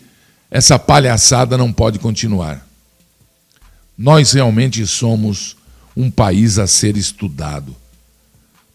essa 0.49 0.77
palhaçada 0.79 1.57
não 1.57 1.71
pode 1.71 1.99
continuar. 1.99 2.65
Nós 3.97 4.33
realmente 4.33 4.85
somos 4.85 5.55
um 5.95 6.09
país 6.11 6.59
a 6.59 6.67
ser 6.67 6.97
estudado. 6.97 7.75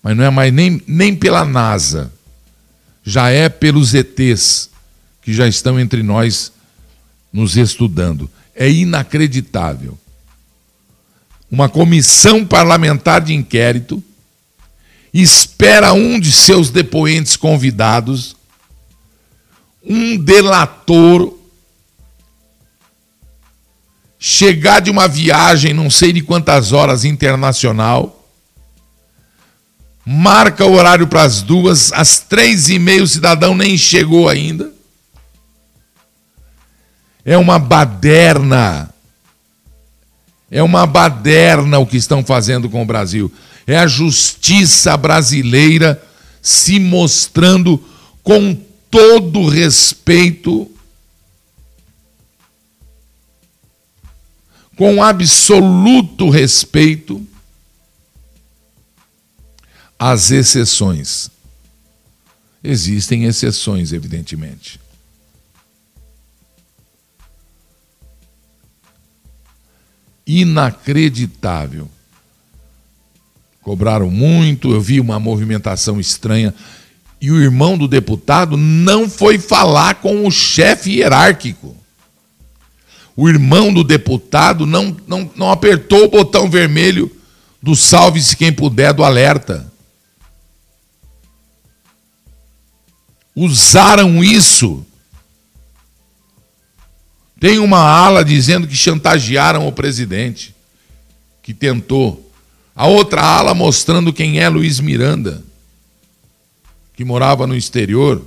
Mas 0.03 0.17
não 0.17 0.25
é 0.25 0.31
mais 0.31 0.53
nem, 0.53 0.83
nem 0.87 1.15
pela 1.15 1.45
NASA, 1.45 2.11
já 3.05 3.29
é 3.29 3.49
pelos 3.49 3.95
ETs 3.95 4.71
que 5.23 5.33
já 5.33 5.47
estão 5.47 5.79
entre 5.79 6.03
nós 6.03 6.53
nos 7.33 7.57
estudando 7.57 8.31
é 8.61 8.71
inacreditável. 8.71 9.99
Uma 11.51 11.67
comissão 11.67 12.45
parlamentar 12.45 13.23
de 13.23 13.33
inquérito 13.33 14.05
espera 15.13 15.93
um 15.93 16.19
de 16.19 16.31
seus 16.33 16.71
depoentes 16.71 17.37
convidados, 17.37 18.37
um 19.83 20.17
delator, 20.17 21.37
chegar 24.19 24.81
de 24.81 24.91
uma 24.91 25.09
viagem, 25.09 25.73
não 25.73 25.91
sei 25.91 26.13
de 26.13 26.21
quantas 26.23 26.73
horas, 26.73 27.05
internacional, 27.05 28.29
marca 30.05 30.65
o 30.65 30.75
horário 30.75 31.07
para 31.07 31.23
as 31.23 31.43
duas, 31.43 31.93
às 31.93 32.19
três 32.19 32.69
e 32.69 32.79
meia 32.79 33.03
o 33.03 33.07
cidadão 33.07 33.55
nem 33.55 33.77
chegou 33.77 34.29
ainda 34.29 34.81
é 37.25 37.37
uma 37.37 37.59
baderna. 37.59 38.93
É 40.51 40.63
uma 40.63 40.87
baderna 40.87 41.79
o 41.79 41.87
que 41.87 41.97
estão 41.97 42.25
fazendo 42.25 42.69
com 42.69 42.83
o 42.83 42.87
Brasil. 42.87 43.33
É 43.67 43.79
a 43.79 43.87
justiça 43.87 44.97
brasileira 44.97 46.03
se 46.43 46.81
mostrando 46.81 47.83
com 48.23 48.55
todo 48.91 49.47
respeito, 49.47 50.71
com 54.77 55.03
absoluto 55.03 56.29
respeito 56.31 57.25
às 59.99 60.31
exceções. 60.31 61.31
Existem 62.65 63.25
exceções, 63.25 63.93
evidentemente. 63.93 64.81
Inacreditável. 70.31 71.91
Cobraram 73.63 74.09
muito, 74.09 74.71
eu 74.71 74.81
vi 74.81 75.01
uma 75.01 75.19
movimentação 75.19 75.99
estranha. 75.99 76.55
E 77.21 77.31
o 77.31 77.41
irmão 77.41 77.77
do 77.77 77.89
deputado 77.89 78.57
não 78.57 79.09
foi 79.11 79.39
falar 79.39 79.97
com 79.97 80.27
o 80.27 80.31
chefe 80.31 80.99
hierárquico. 80.99 81.77
O 83.17 83.29
irmão 83.29 83.75
do 83.75 83.83
deputado 83.83 84.65
não, 84.65 84.97
não, 85.07 85.31
não 85.35 85.51
apertou 85.51 86.05
o 86.05 86.11
botão 86.11 86.49
vermelho 86.49 87.11
do 87.61 87.75
salve-se 87.75 88.37
quem 88.37 88.53
puder 88.53 88.95
do 88.95 89.03
alerta. 89.03 89.71
Usaram 93.35 94.23
isso 94.23 94.87
tem 97.41 97.59
uma 97.59 97.79
ala 97.79 98.23
dizendo 98.23 98.69
que 98.69 98.77
chantagearam 98.77 99.67
o 99.67 99.73
presidente, 99.73 100.55
que 101.43 101.55
tentou. 101.55 102.31
A 102.77 102.87
outra 102.87 103.23
ala 103.23 103.55
mostrando 103.55 104.13
quem 104.13 104.39
é 104.39 104.49
Luiz 104.49 104.79
Miranda, 104.79 105.43
que 106.95 107.03
morava 107.03 107.47
no 107.47 107.57
exterior. 107.57 108.23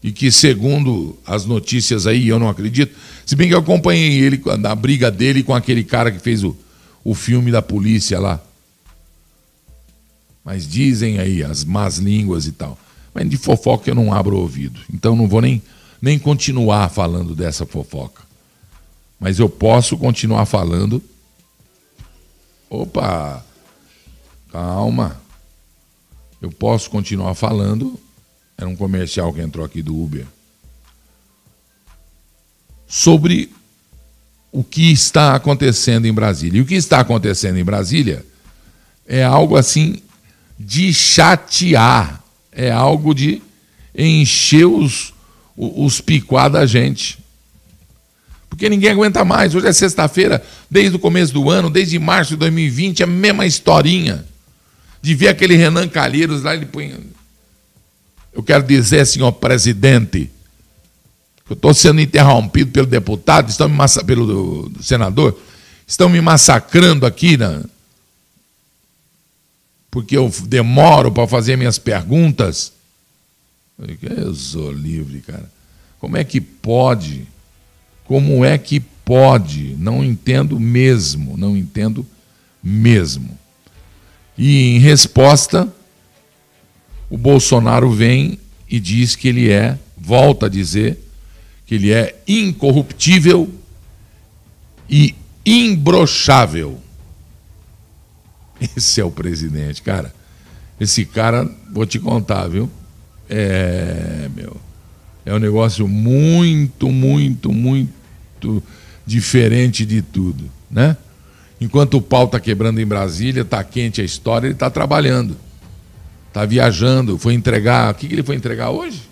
E 0.00 0.12
que, 0.12 0.30
segundo 0.30 1.18
as 1.26 1.44
notícias 1.44 2.06
aí, 2.06 2.28
eu 2.28 2.38
não 2.38 2.48
acredito, 2.48 2.96
se 3.24 3.34
bem 3.34 3.48
que 3.48 3.54
eu 3.54 3.58
acompanhei 3.58 4.20
ele 4.20 4.40
na 4.56 4.72
briga 4.72 5.10
dele 5.10 5.42
com 5.42 5.52
aquele 5.52 5.82
cara 5.82 6.12
que 6.12 6.20
fez 6.20 6.44
o, 6.44 6.56
o 7.02 7.12
filme 7.12 7.50
da 7.50 7.60
polícia 7.60 8.20
lá. 8.20 8.40
Mas 10.44 10.68
dizem 10.68 11.18
aí 11.18 11.42
as 11.42 11.64
más 11.64 11.98
línguas 11.98 12.46
e 12.46 12.52
tal. 12.52 12.78
Mas 13.12 13.28
de 13.28 13.36
fofoca 13.36 13.90
eu 13.90 13.96
não 13.96 14.14
abro 14.14 14.36
ouvido. 14.36 14.78
Então 14.94 15.16
não 15.16 15.26
vou 15.26 15.40
nem 15.40 15.60
nem 16.06 16.20
continuar 16.20 16.88
falando 16.88 17.34
dessa 17.34 17.66
fofoca. 17.66 18.22
Mas 19.18 19.40
eu 19.40 19.48
posso 19.48 19.98
continuar 19.98 20.46
falando. 20.46 21.02
Opa! 22.70 23.44
Calma. 24.52 25.20
Eu 26.40 26.52
posso 26.52 26.90
continuar 26.90 27.34
falando. 27.34 27.98
Era 28.56 28.68
um 28.68 28.76
comercial 28.76 29.34
que 29.34 29.40
entrou 29.40 29.66
aqui 29.66 29.82
do 29.82 30.00
Uber. 30.00 30.24
Sobre 32.86 33.52
o 34.52 34.62
que 34.62 34.92
está 34.92 35.34
acontecendo 35.34 36.06
em 36.06 36.12
Brasília. 36.12 36.58
E 36.60 36.62
o 36.62 36.66
que 36.66 36.76
está 36.76 37.00
acontecendo 37.00 37.58
em 37.58 37.64
Brasília 37.64 38.24
é 39.08 39.24
algo 39.24 39.56
assim 39.56 40.00
de 40.56 40.94
chatear, 40.94 42.22
é 42.52 42.70
algo 42.70 43.12
de 43.12 43.42
encher 43.92 44.66
os, 44.66 45.12
os 45.56 46.00
picuá 46.00 46.48
da 46.48 46.66
gente. 46.66 47.18
Porque 48.48 48.68
ninguém 48.68 48.90
aguenta 48.90 49.24
mais. 49.24 49.54
Hoje 49.54 49.66
é 49.66 49.72
sexta-feira, 49.72 50.42
desde 50.70 50.96
o 50.96 50.98
começo 50.98 51.32
do 51.32 51.50
ano, 51.50 51.70
desde 51.70 51.98
março 51.98 52.30
de 52.30 52.36
2020, 52.36 53.02
a 53.02 53.06
mesma 53.06 53.46
historinha. 53.46 54.24
De 55.02 55.14
ver 55.14 55.28
aquele 55.28 55.56
Renan 55.56 55.88
Calheiros 55.88 56.42
lá, 56.42 56.54
ele 56.54 56.66
põe. 56.66 56.94
Eu 58.32 58.42
quero 58.42 58.64
dizer, 58.64 59.06
senhor 59.06 59.32
presidente, 59.32 60.30
que 61.44 61.52
eu 61.52 61.54
estou 61.54 61.72
sendo 61.72 62.00
interrompido 62.00 62.70
pelo 62.70 62.86
deputado, 62.86 63.48
estão 63.48 63.68
me 63.68 63.76
massa... 63.76 64.02
pelo 64.04 64.70
senador, 64.80 65.38
Estão 65.86 66.08
me 66.08 66.20
massacrando 66.20 67.06
aqui, 67.06 67.36
né? 67.36 67.62
Porque 69.88 70.16
eu 70.16 70.32
demoro 70.44 71.12
para 71.12 71.28
fazer 71.28 71.56
minhas 71.56 71.78
perguntas. 71.78 72.72
Eu 73.78 74.34
sou 74.34 74.72
livre, 74.72 75.20
cara. 75.20 75.50
Como 75.98 76.16
é 76.16 76.24
que 76.24 76.40
pode? 76.40 77.26
Como 78.04 78.44
é 78.44 78.56
que 78.56 78.80
pode? 78.80 79.76
Não 79.78 80.02
entendo 80.02 80.58
mesmo, 80.58 81.36
não 81.36 81.56
entendo 81.56 82.06
mesmo. 82.62 83.38
E 84.36 84.76
em 84.76 84.78
resposta, 84.78 85.72
o 87.10 87.18
Bolsonaro 87.18 87.90
vem 87.90 88.38
e 88.68 88.80
diz 88.80 89.14
que 89.14 89.28
ele 89.28 89.50
é, 89.50 89.78
volta 89.96 90.46
a 90.46 90.48
dizer, 90.48 90.98
que 91.66 91.74
ele 91.74 91.92
é 91.92 92.18
incorruptível 92.26 93.52
e 94.88 95.14
imbrochável. 95.44 96.80
Esse 98.76 99.00
é 99.00 99.04
o 99.04 99.10
presidente, 99.10 99.82
cara. 99.82 100.14
Esse 100.80 101.04
cara, 101.04 101.48
vou 101.72 101.86
te 101.86 101.98
contar, 101.98 102.48
viu? 102.48 102.70
É, 103.28 104.28
meu. 104.34 104.56
É 105.24 105.34
um 105.34 105.38
negócio 105.38 105.88
muito, 105.88 106.90
muito, 106.90 107.52
muito 107.52 108.62
diferente 109.04 109.84
de 109.84 110.00
tudo, 110.00 110.44
né? 110.70 110.96
Enquanto 111.60 111.96
o 111.96 112.02
pau 112.02 112.26
está 112.26 112.38
quebrando 112.38 112.80
em 112.80 112.86
Brasília, 112.86 113.42
está 113.42 113.62
quente 113.64 114.00
a 114.00 114.04
história, 114.04 114.46
ele 114.46 114.54
está 114.54 114.70
trabalhando. 114.70 115.36
Está 116.28 116.44
viajando, 116.44 117.18
foi 117.18 117.34
entregar. 117.34 117.92
O 117.92 117.94
que, 117.94 118.06
que 118.06 118.14
ele 118.14 118.22
foi 118.22 118.36
entregar 118.36 118.70
hoje? 118.70 119.02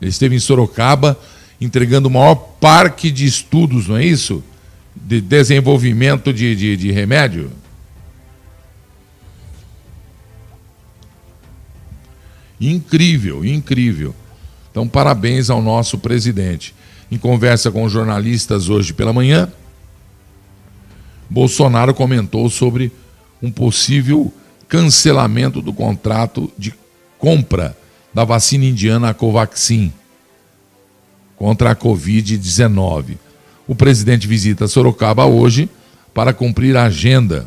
Ele 0.00 0.10
esteve 0.10 0.34
em 0.34 0.40
Sorocaba 0.40 1.18
entregando 1.60 2.08
o 2.08 2.10
maior 2.10 2.34
parque 2.34 3.10
de 3.10 3.24
estudos, 3.24 3.86
não 3.86 3.96
é 3.96 4.04
isso? 4.04 4.42
De 4.96 5.20
desenvolvimento 5.20 6.32
de, 6.32 6.56
de, 6.56 6.76
de 6.76 6.90
remédio. 6.90 7.50
Incrível, 12.62 13.44
incrível. 13.44 14.14
Então, 14.70 14.86
parabéns 14.86 15.50
ao 15.50 15.60
nosso 15.60 15.98
presidente. 15.98 16.72
Em 17.10 17.18
conversa 17.18 17.72
com 17.72 17.88
jornalistas 17.88 18.68
hoje 18.68 18.92
pela 18.92 19.12
manhã, 19.12 19.50
Bolsonaro 21.28 21.92
comentou 21.92 22.48
sobre 22.48 22.92
um 23.42 23.50
possível 23.50 24.32
cancelamento 24.68 25.60
do 25.60 25.72
contrato 25.72 26.52
de 26.56 26.72
compra 27.18 27.76
da 28.14 28.24
vacina 28.24 28.64
indiana 28.64 29.12
Covaxin 29.12 29.92
contra 31.36 31.72
a 31.72 31.76
Covid-19. 31.76 33.16
O 33.66 33.74
presidente 33.74 34.28
visita 34.28 34.68
Sorocaba 34.68 35.26
hoje 35.26 35.68
para 36.14 36.32
cumprir 36.32 36.76
a 36.76 36.84
agenda. 36.84 37.44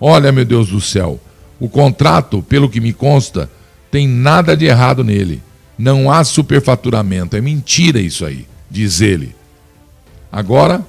Olha, 0.00 0.32
meu 0.32 0.44
Deus 0.44 0.68
do 0.68 0.80
céu, 0.80 1.20
o 1.58 1.68
contrato, 1.68 2.42
pelo 2.42 2.68
que 2.68 2.80
me 2.80 2.92
consta, 2.92 3.50
tem 3.90 4.06
nada 4.06 4.56
de 4.56 4.66
errado 4.66 5.02
nele. 5.02 5.42
Não 5.78 6.10
há 6.10 6.24
superfaturamento. 6.24 7.36
É 7.36 7.40
mentira 7.40 8.00
isso 8.00 8.24
aí, 8.24 8.46
diz 8.70 9.00
ele. 9.00 9.34
Agora, 10.30 10.84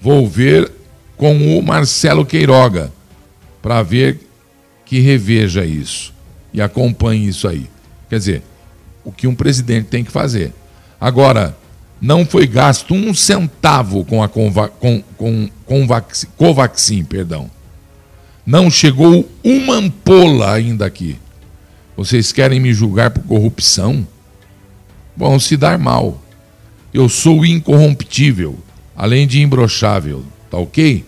vou 0.00 0.28
ver 0.28 0.70
com 1.16 1.56
o 1.56 1.62
Marcelo 1.62 2.26
Queiroga 2.26 2.92
para 3.62 3.82
ver 3.82 4.20
que 4.84 5.00
reveja 5.00 5.64
isso 5.64 6.12
e 6.52 6.60
acompanhe 6.60 7.28
isso 7.28 7.48
aí. 7.48 7.68
Quer 8.08 8.18
dizer, 8.18 8.42
o 9.04 9.12
que 9.12 9.26
um 9.26 9.34
presidente 9.34 9.88
tem 9.88 10.04
que 10.04 10.10
fazer. 10.10 10.52
Agora, 11.00 11.56
não 12.00 12.24
foi 12.26 12.46
gasto 12.46 12.94
um 12.94 13.14
centavo 13.14 14.04
com 14.04 14.22
a 14.22 14.28
Conva, 14.28 14.68
com, 14.68 15.02
com, 15.16 15.48
com 15.64 15.86
Covaxin, 16.36 17.04
perdão. 17.04 17.50
Não 18.46 18.70
chegou 18.70 19.28
uma 19.42 19.74
ampola 19.74 20.52
ainda 20.52 20.86
aqui. 20.86 21.18
Vocês 21.96 22.30
querem 22.30 22.60
me 22.60 22.72
julgar 22.72 23.10
por 23.10 23.24
corrupção? 23.24 24.06
Vão 25.16 25.40
se 25.40 25.56
dar 25.56 25.76
mal. 25.76 26.22
Eu 26.94 27.08
sou 27.08 27.44
incorromptível, 27.44 28.56
além 28.94 29.26
de 29.26 29.42
imbrochável, 29.42 30.24
tá 30.48 30.58
ok? 30.58 31.04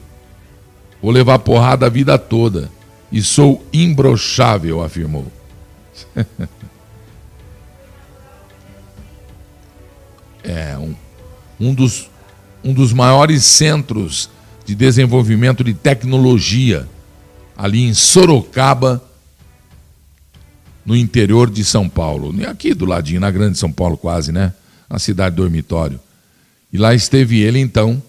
Vou 1.00 1.12
levar 1.12 1.38
porrada 1.38 1.86
a 1.86 1.88
vida 1.88 2.18
toda. 2.18 2.68
E 3.12 3.22
sou 3.22 3.64
imbrochável, 3.72 4.82
afirmou. 4.82 5.30
é 10.42 10.76
um, 10.76 10.92
um, 11.60 11.72
dos, 11.72 12.10
um 12.64 12.72
dos 12.72 12.92
maiores 12.92 13.44
centros 13.44 14.28
de 14.66 14.74
desenvolvimento 14.74 15.62
de 15.62 15.72
tecnologia 15.72 16.88
ali 17.58 17.82
em 17.82 17.92
Sorocaba, 17.92 19.02
no 20.86 20.96
interior 20.96 21.50
de 21.50 21.64
São 21.64 21.88
Paulo. 21.88 22.32
Aqui 22.46 22.72
do 22.72 22.86
ladinho, 22.86 23.20
na 23.20 23.30
Grande 23.32 23.58
São 23.58 23.72
Paulo, 23.72 23.96
quase, 23.96 24.30
né? 24.30 24.54
Na 24.88 25.00
cidade 25.00 25.34
dormitório. 25.34 25.98
E 26.72 26.78
lá 26.78 26.94
esteve 26.94 27.40
ele, 27.40 27.58
então, 27.58 28.00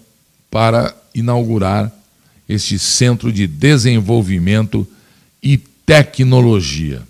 para 0.48 0.94
inaugurar 1.12 1.92
este 2.48 2.78
centro 2.78 3.32
de 3.32 3.46
desenvolvimento 3.48 4.86
e 5.42 5.58
tecnologia. 5.58 7.02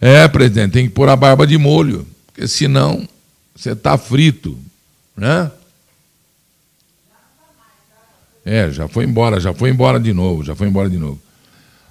É, 0.00 0.28
presidente, 0.28 0.72
tem 0.72 0.86
que 0.86 0.94
pôr 0.94 1.08
a 1.08 1.16
barba 1.16 1.46
de 1.46 1.56
molho, 1.56 2.06
porque 2.26 2.46
senão 2.46 3.08
você 3.56 3.72
está 3.72 3.98
frito, 3.98 4.56
né? 5.16 5.50
É, 8.44 8.70
já 8.70 8.88
foi 8.88 9.04
embora, 9.04 9.38
já 9.40 9.52
foi 9.52 9.70
embora 9.70 10.00
de 10.00 10.12
novo, 10.12 10.44
já 10.44 10.54
foi 10.54 10.68
embora 10.68 10.88
de 10.88 10.96
novo. 10.96 11.20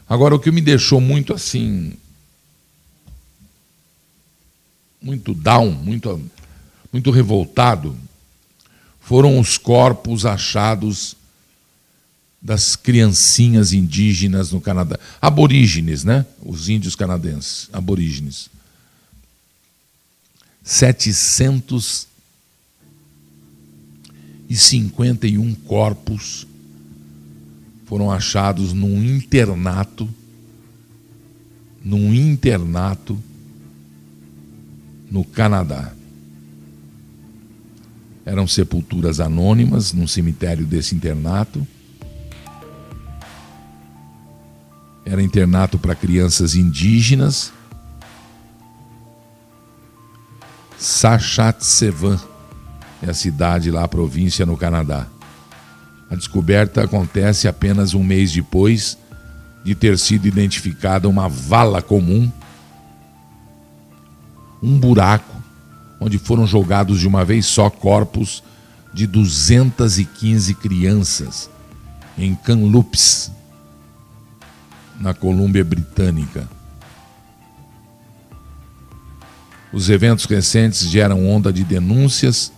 Agora, 0.09 0.35
o 0.35 0.39
que 0.39 0.51
me 0.51 0.61
deixou 0.61 1.01
muito 1.01 1.33
assim. 1.33 1.93
Muito 5.01 5.33
down, 5.33 5.71
muito, 5.71 6.21
muito 6.91 7.11
revoltado, 7.11 7.95
foram 8.99 9.39
os 9.39 9.57
corpos 9.57 10.25
achados 10.25 11.15
das 12.41 12.75
criancinhas 12.75 13.73
indígenas 13.73 14.51
no 14.51 14.59
Canadá. 14.59 14.99
Aborígenes, 15.21 16.03
né? 16.03 16.25
Os 16.41 16.69
índios 16.69 16.95
canadenses, 16.95 17.69
aborígenes. 17.71 18.49
751 24.49 25.53
corpos 25.65 26.47
foram 27.85 28.11
achados 28.11 28.73
num 28.73 29.03
internato, 29.03 30.09
num 31.83 32.13
internato 32.13 33.17
no 35.09 35.23
Canadá. 35.23 35.93
Eram 38.25 38.45
sepulturas 38.45 39.19
anônimas 39.19 39.93
num 39.93 40.07
cemitério 40.07 40.65
desse 40.65 40.93
internato 40.93 41.65
era 45.09 45.23
internato 45.23 45.79
para 45.79 45.95
crianças 45.95 46.53
indígenas. 46.53 47.53
Saskatchewan 50.77 52.19
é 53.01 53.09
a 53.09 53.13
cidade 53.13 53.71
lá, 53.71 53.83
a 53.83 53.87
província 53.87 54.45
no 54.45 54.57
Canadá. 54.57 55.07
A 56.09 56.15
descoberta 56.15 56.83
acontece 56.83 57.47
apenas 57.47 57.93
um 57.93 58.03
mês 58.03 58.31
depois 58.31 58.97
de 59.63 59.75
ter 59.75 59.97
sido 59.99 60.27
identificada 60.27 61.09
uma 61.09 61.27
vala 61.27 61.81
comum, 61.81 62.31
um 64.63 64.79
buraco 64.79 65.35
onde 65.99 66.17
foram 66.17 66.47
jogados 66.47 66.99
de 66.99 67.07
uma 67.07 67.25
vez 67.25 67.45
só 67.45 67.69
corpos 67.69 68.43
de 68.93 69.05
215 69.05 70.53
crianças 70.55 71.49
em 72.17 72.33
Kamloops, 72.33 73.31
na 74.99 75.13
Colômbia 75.13 75.63
Britânica. 75.63 76.47
Os 79.71 79.89
eventos 79.89 80.25
recentes 80.25 80.89
geram 80.89 81.27
onda 81.27 81.53
de 81.53 81.63
denúncias 81.63 82.51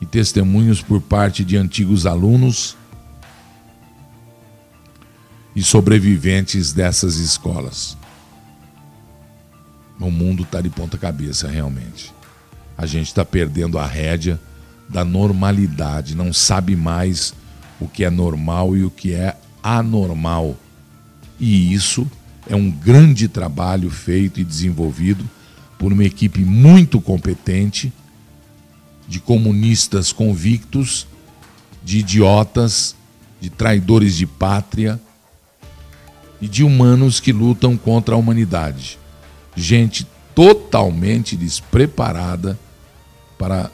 e 0.00 0.06
testemunhos 0.06 0.80
por 0.80 1.00
parte 1.00 1.44
de 1.44 1.56
antigos 1.56 2.06
alunos 2.06 2.76
e 5.54 5.62
sobreviventes 5.62 6.72
dessas 6.72 7.16
escolas. 7.16 7.96
O 10.00 10.10
mundo 10.10 10.44
está 10.44 10.60
de 10.60 10.70
ponta 10.70 10.96
cabeça, 10.96 11.48
realmente. 11.48 12.12
A 12.76 12.86
gente 12.86 13.08
está 13.08 13.24
perdendo 13.24 13.78
a 13.78 13.86
rédea 13.86 14.40
da 14.88 15.04
normalidade, 15.04 16.14
não 16.14 16.32
sabe 16.32 16.76
mais 16.76 17.34
o 17.80 17.88
que 17.88 18.04
é 18.04 18.10
normal 18.10 18.76
e 18.76 18.84
o 18.84 18.90
que 18.90 19.12
é 19.12 19.36
anormal. 19.62 20.56
E 21.40 21.72
isso 21.72 22.08
é 22.48 22.54
um 22.54 22.70
grande 22.70 23.28
trabalho 23.28 23.90
feito 23.90 24.40
e 24.40 24.44
desenvolvido 24.44 25.28
por 25.76 25.92
uma 25.92 26.04
equipe 26.04 26.44
muito 26.44 27.00
competente 27.00 27.92
de 29.08 29.18
comunistas 29.18 30.12
convictos, 30.12 31.06
de 31.82 32.00
idiotas, 32.00 32.94
de 33.40 33.48
traidores 33.48 34.14
de 34.14 34.26
pátria 34.26 35.00
e 36.40 36.46
de 36.46 36.62
humanos 36.62 37.18
que 37.18 37.32
lutam 37.32 37.76
contra 37.76 38.14
a 38.14 38.18
humanidade. 38.18 38.98
Gente 39.56 40.06
totalmente 40.34 41.34
despreparada 41.34 42.58
para 43.38 43.70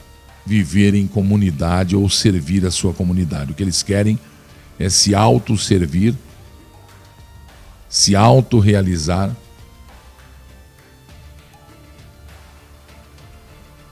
viver 0.47 0.95
em 0.95 1.07
comunidade 1.07 1.97
ou 1.97 2.09
servir 2.09 2.65
a 2.65 2.71
sua 2.71 2.95
comunidade. 2.95 3.51
O 3.51 3.55
que 3.55 3.63
eles 3.63 3.83
querem 3.83 4.19
é 4.79 4.89
se 4.89 5.15
auto-servir, 5.15 6.15
se 7.89 8.15
auto-realizar 8.15 9.35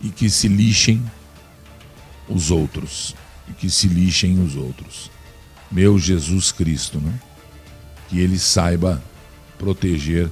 e 0.00 0.08
que 0.08 0.28
se 0.28 0.48
lixem 0.48 1.02
os 2.28 2.50
outros. 2.50 3.14
E 3.48 3.52
que 3.52 3.68
se 3.68 3.88
lixem 3.88 4.42
os 4.42 4.56
outros. 4.56 5.10
Meu 5.70 5.98
Jesus 5.98 6.52
Cristo, 6.52 7.00
né? 7.00 7.12
Que 8.08 8.20
ele 8.20 8.38
saiba 8.38 9.02
proteger 9.58 10.30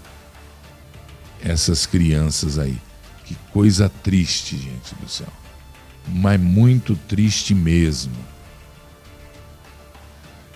essas 1.43 1.87
crianças 1.87 2.59
aí. 2.59 2.79
Que 3.25 3.35
coisa 3.53 3.89
triste, 3.89 4.57
gente 4.57 4.95
do 5.01 5.09
céu. 5.09 5.29
Mas 6.07 6.41
muito 6.41 6.97
triste 7.09 7.55
mesmo. 7.55 8.15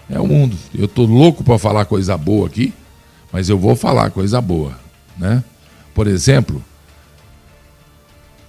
É 0.08 0.20
o 0.20 0.26
mundo. 0.26 0.56
Eu 0.74 0.86
tô 0.86 1.04
louco 1.04 1.42
para 1.42 1.58
falar 1.58 1.84
coisa 1.86 2.16
boa 2.16 2.46
aqui, 2.46 2.74
mas 3.32 3.48
eu 3.48 3.58
vou 3.58 3.74
falar 3.74 4.10
coisa 4.10 4.40
boa, 4.40 4.78
né? 5.16 5.42
Por 5.94 6.06
exemplo, 6.06 6.62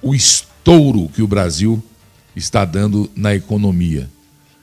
o 0.02 0.14
estouro 0.14 1.08
que 1.10 1.22
o 1.22 1.28
Brasil 1.28 1.84
está 2.36 2.66
dando 2.66 3.10
na 3.16 3.34
economia, 3.34 4.10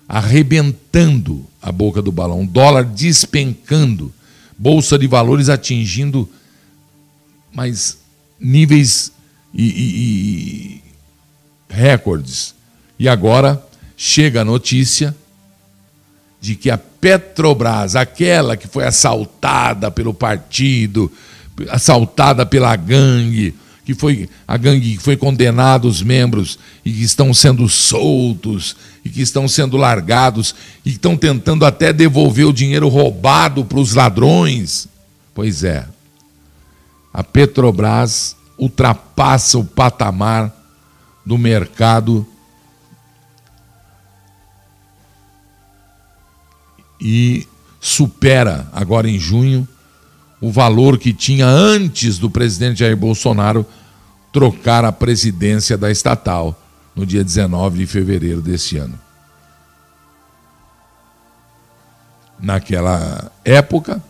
arrebentando 0.08 1.46
a 1.60 1.72
boca 1.72 2.02
do 2.02 2.12
balão, 2.12 2.44
dólar 2.44 2.84
despencando, 2.84 4.12
bolsa 4.58 4.98
de 4.98 5.06
valores 5.06 5.48
atingindo 5.48 6.28
mais 7.52 7.98
níveis 8.38 9.12
e, 9.54 9.64
e, 9.64 10.80
e 10.80 10.82
recordes. 11.68 12.54
E 12.98 13.08
agora 13.08 13.64
chega 13.96 14.42
a 14.42 14.44
notícia 14.44 15.14
de 16.40 16.56
que 16.56 16.70
a 16.70 16.76
Petrobras, 16.76 17.96
aquela 17.96 18.56
que 18.56 18.66
foi 18.66 18.84
assaltada 18.84 19.90
pelo 19.90 20.12
partido, 20.12 21.10
assaltada 21.70 22.44
pela 22.44 22.74
gangue, 22.76 23.54
que 23.84 23.94
foi 23.94 24.28
a 24.46 24.56
gangue 24.56 24.96
que 24.96 25.02
foi 25.02 25.16
condenada 25.16 25.86
os 25.86 26.02
membros 26.02 26.58
e 26.84 26.92
que 26.92 27.02
estão 27.02 27.34
sendo 27.34 27.68
soltos 27.68 28.76
e 29.04 29.10
que 29.10 29.20
estão 29.20 29.48
sendo 29.48 29.76
largados 29.76 30.54
e 30.84 30.90
que 30.90 30.96
estão 30.96 31.16
tentando 31.16 31.64
até 31.64 31.92
devolver 31.92 32.46
o 32.46 32.52
dinheiro 32.52 32.88
roubado 32.88 33.64
para 33.64 33.78
os 33.78 33.94
ladrões. 33.94 34.86
Pois 35.34 35.64
é, 35.64 35.86
a 37.12 37.24
Petrobras 37.24 38.36
ultrapassa 38.56 39.58
o 39.58 39.64
patamar 39.64 40.54
do 41.26 41.36
mercado 41.36 42.26
e 47.00 47.48
supera 47.80 48.68
agora 48.72 49.10
em 49.10 49.18
junho 49.18 49.66
o 50.42 50.50
valor 50.50 50.98
que 50.98 51.12
tinha 51.12 51.46
antes 51.46 52.18
do 52.18 52.28
presidente 52.28 52.80
Jair 52.80 52.96
Bolsonaro 52.96 53.64
trocar 54.32 54.84
a 54.84 54.90
presidência 54.90 55.78
da 55.78 55.88
estatal 55.88 56.60
no 56.96 57.06
dia 57.06 57.22
19 57.22 57.78
de 57.78 57.86
fevereiro 57.86 58.42
deste 58.42 58.76
ano. 58.76 58.98
Naquela 62.40 63.30
época, 63.44 64.02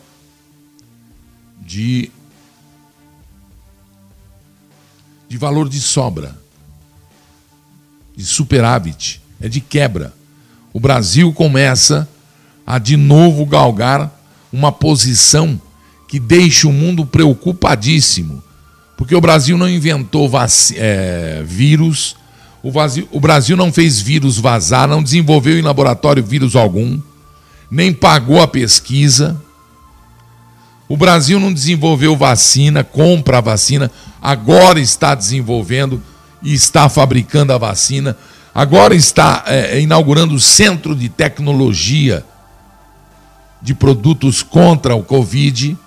de 1.61 2.11
de 5.29 5.37
valor 5.37 5.69
de 5.69 5.79
sobra, 5.79 6.37
de 8.15 8.25
superávit, 8.25 9.21
é 9.41 9.47
de 9.47 9.61
quebra 9.61 10.13
o 10.73 10.79
Brasil 10.79 11.31
começa 11.31 12.09
a 12.65 12.79
de 12.79 12.97
novo 12.97 13.45
galgar 13.45 14.11
uma 14.51 14.71
posição 14.71 15.61
que 16.07 16.19
deixa 16.19 16.67
o 16.67 16.73
mundo 16.73 17.05
preocupadíssimo. 17.05 18.43
Porque 18.97 19.15
o 19.15 19.21
Brasil 19.21 19.57
não 19.57 19.69
inventou 19.69 20.29
é, 20.75 21.43
vírus, 21.45 22.15
o, 22.63 22.71
vazio, 22.71 23.07
o 23.11 23.19
Brasil 23.19 23.55
não 23.55 23.71
fez 23.71 23.99
vírus 23.99 24.37
vazar, 24.39 24.87
não 24.87 25.03
desenvolveu 25.03 25.59
em 25.59 25.61
laboratório 25.61 26.23
vírus 26.23 26.55
algum, 26.55 26.99
nem 27.69 27.93
pagou 27.93 28.41
a 28.41 28.47
pesquisa. 28.47 29.39
O 30.87 30.97
Brasil 30.97 31.39
não 31.39 31.53
desenvolveu 31.53 32.15
vacina, 32.15 32.83
compra 32.83 33.39
a 33.39 33.41
vacina, 33.41 33.91
agora 34.21 34.79
está 34.79 35.13
desenvolvendo 35.13 36.01
e 36.41 36.53
está 36.53 36.89
fabricando 36.89 37.53
a 37.53 37.57
vacina 37.57 38.17
agora 38.53 38.95
está 38.95 39.43
é, 39.47 39.79
inaugurando 39.79 40.35
o 40.35 40.39
Centro 40.39 40.95
de 40.95 41.09
Tecnologia 41.09 42.25
de 43.61 43.73
Produtos 43.73 44.43
contra 44.43 44.93
o 44.95 45.03
Covid. 45.03 45.77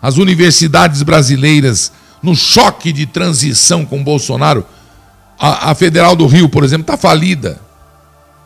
As 0.00 0.16
universidades 0.16 1.02
brasileiras, 1.02 1.92
no 2.22 2.34
choque 2.34 2.92
de 2.92 3.06
transição 3.06 3.84
com 3.84 4.02
Bolsonaro, 4.02 4.66
a, 5.38 5.70
a 5.70 5.74
Federal 5.74 6.16
do 6.16 6.26
Rio, 6.26 6.48
por 6.48 6.64
exemplo, 6.64 6.82
está 6.82 6.96
falida. 6.96 7.60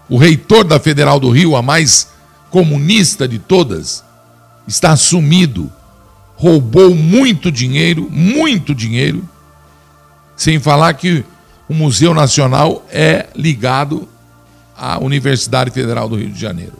O 0.09 0.17
reitor 0.17 0.65
da 0.65 0.81
Federal 0.81 1.21
do 1.21 1.31
Rio, 1.31 1.55
a 1.55 1.63
mais 1.63 2.09
comunista 2.51 3.29
de 3.29 3.39
todas, 3.39 4.03
está 4.67 4.97
sumido. 4.97 5.71
Roubou 6.37 6.95
muito 6.95 7.51
dinheiro, 7.51 8.09
muito 8.11 8.75
dinheiro, 8.75 9.29
sem 10.37 10.61
falar 10.61 10.95
que 10.95 11.25
o 11.69 11.75
Museu 11.75 12.15
Nacional 12.15 12.85
é 12.91 13.27
ligado 13.35 14.09
à 14.77 14.99
Universidade 14.99 15.71
Federal 15.71 16.09
do 16.09 16.17
Rio 16.17 16.31
de 16.31 16.41
Janeiro. 16.41 16.79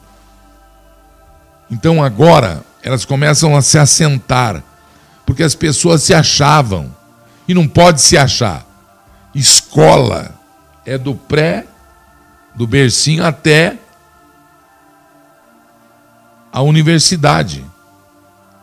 Então 1.69 2.03
agora 2.03 2.63
elas 2.81 3.05
começam 3.05 3.55
a 3.55 3.61
se 3.61 3.77
assentar, 3.77 4.63
porque 5.25 5.43
as 5.43 5.53
pessoas 5.53 6.01
se 6.01 6.13
achavam, 6.13 6.97
e 7.47 7.53
não 7.53 7.67
pode 7.67 7.99
se 8.01 8.17
achar. 8.17 8.63
Escola 9.33 10.31
é 10.85 10.97
do 10.97 11.15
pré, 11.15 11.65
do 12.55 12.67
bercinho 12.67 13.25
até 13.25 13.77
a 16.51 16.61
universidade, 16.61 17.65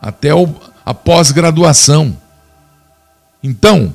até 0.01 0.29
a 0.85 0.93
pós-graduação. 0.93 2.17
Então, 3.43 3.93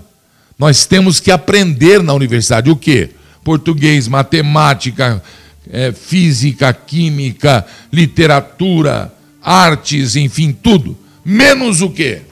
nós 0.59 0.87
temos 0.87 1.21
que 1.21 1.31
aprender 1.31 2.03
na 2.03 2.12
universidade 2.12 2.71
o 2.71 2.77
quê? 2.77 3.11
Português, 3.43 4.07
matemática, 4.07 5.23
é, 5.71 5.93
física, 5.93 6.73
química, 6.73 7.67
literatura, 7.93 9.12
artes, 9.43 10.17
enfim, 10.17 10.53
tudo. 10.53 10.97
Menos 11.25 11.81
o 11.81 11.91
quê? 11.91 12.23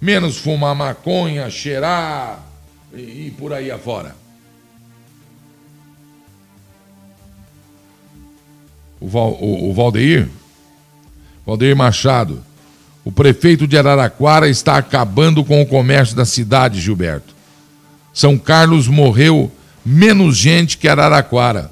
Menos 0.00 0.36
fumar 0.36 0.74
maconha, 0.74 1.48
cheirar 1.50 2.44
e, 2.94 3.26
e 3.26 3.34
por 3.36 3.52
aí 3.52 3.70
afora. 3.70 4.16
O, 9.00 9.08
Val, 9.08 9.32
o, 9.40 9.70
o 9.70 9.74
Valdeir, 9.74 10.28
Valdeir 11.44 11.76
Machado, 11.76 12.42
o 13.04 13.12
prefeito 13.12 13.68
de 13.68 13.78
Araraquara 13.78 14.48
está 14.48 14.76
acabando 14.76 15.44
com 15.44 15.62
o 15.62 15.66
comércio 15.66 16.16
da 16.16 16.24
cidade, 16.24 16.80
Gilberto. 16.80 17.35
São 18.16 18.38
Carlos 18.38 18.88
morreu 18.88 19.52
menos 19.84 20.38
gente 20.38 20.78
que 20.78 20.88
Araraquara. 20.88 21.70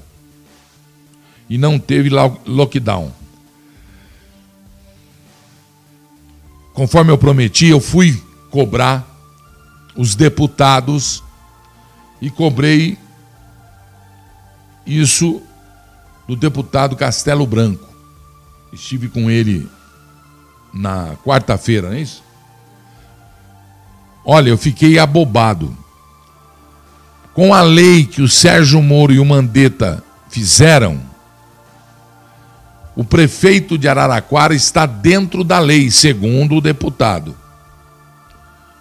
E 1.49 1.57
não 1.57 1.79
teve 1.79 2.11
lockdown. 2.45 3.11
Conforme 6.71 7.11
eu 7.11 7.17
prometi, 7.17 7.65
eu 7.65 7.81
fui 7.81 8.21
cobrar 8.51 9.03
os 9.95 10.13
deputados 10.13 11.23
e 12.21 12.29
cobrei 12.29 12.95
isso 14.85 15.41
do 16.27 16.35
deputado 16.35 16.95
Castelo 16.95 17.47
Branco. 17.47 17.89
Estive 18.71 19.09
com 19.09 19.31
ele 19.31 19.67
na 20.71 21.15
quarta-feira, 21.25 21.89
não 21.89 21.95
é 21.95 22.01
isso? 22.01 22.23
Olha, 24.23 24.49
eu 24.49 24.59
fiquei 24.59 24.99
abobado. 24.99 25.84
Com 27.35 27.53
a 27.53 27.61
lei 27.61 28.05
que 28.05 28.21
o 28.21 28.29
Sérgio 28.29 28.81
Moro 28.81 29.13
e 29.13 29.19
o 29.19 29.25
Mandetta 29.25 30.01
fizeram, 30.29 31.01
o 32.95 33.03
prefeito 33.03 33.77
de 33.77 33.89
Araraquara 33.89 34.55
está 34.55 34.85
dentro 34.85 35.43
da 35.43 35.59
lei, 35.59 35.91
segundo 35.91 36.55
o 36.55 36.61
deputado. 36.61 37.35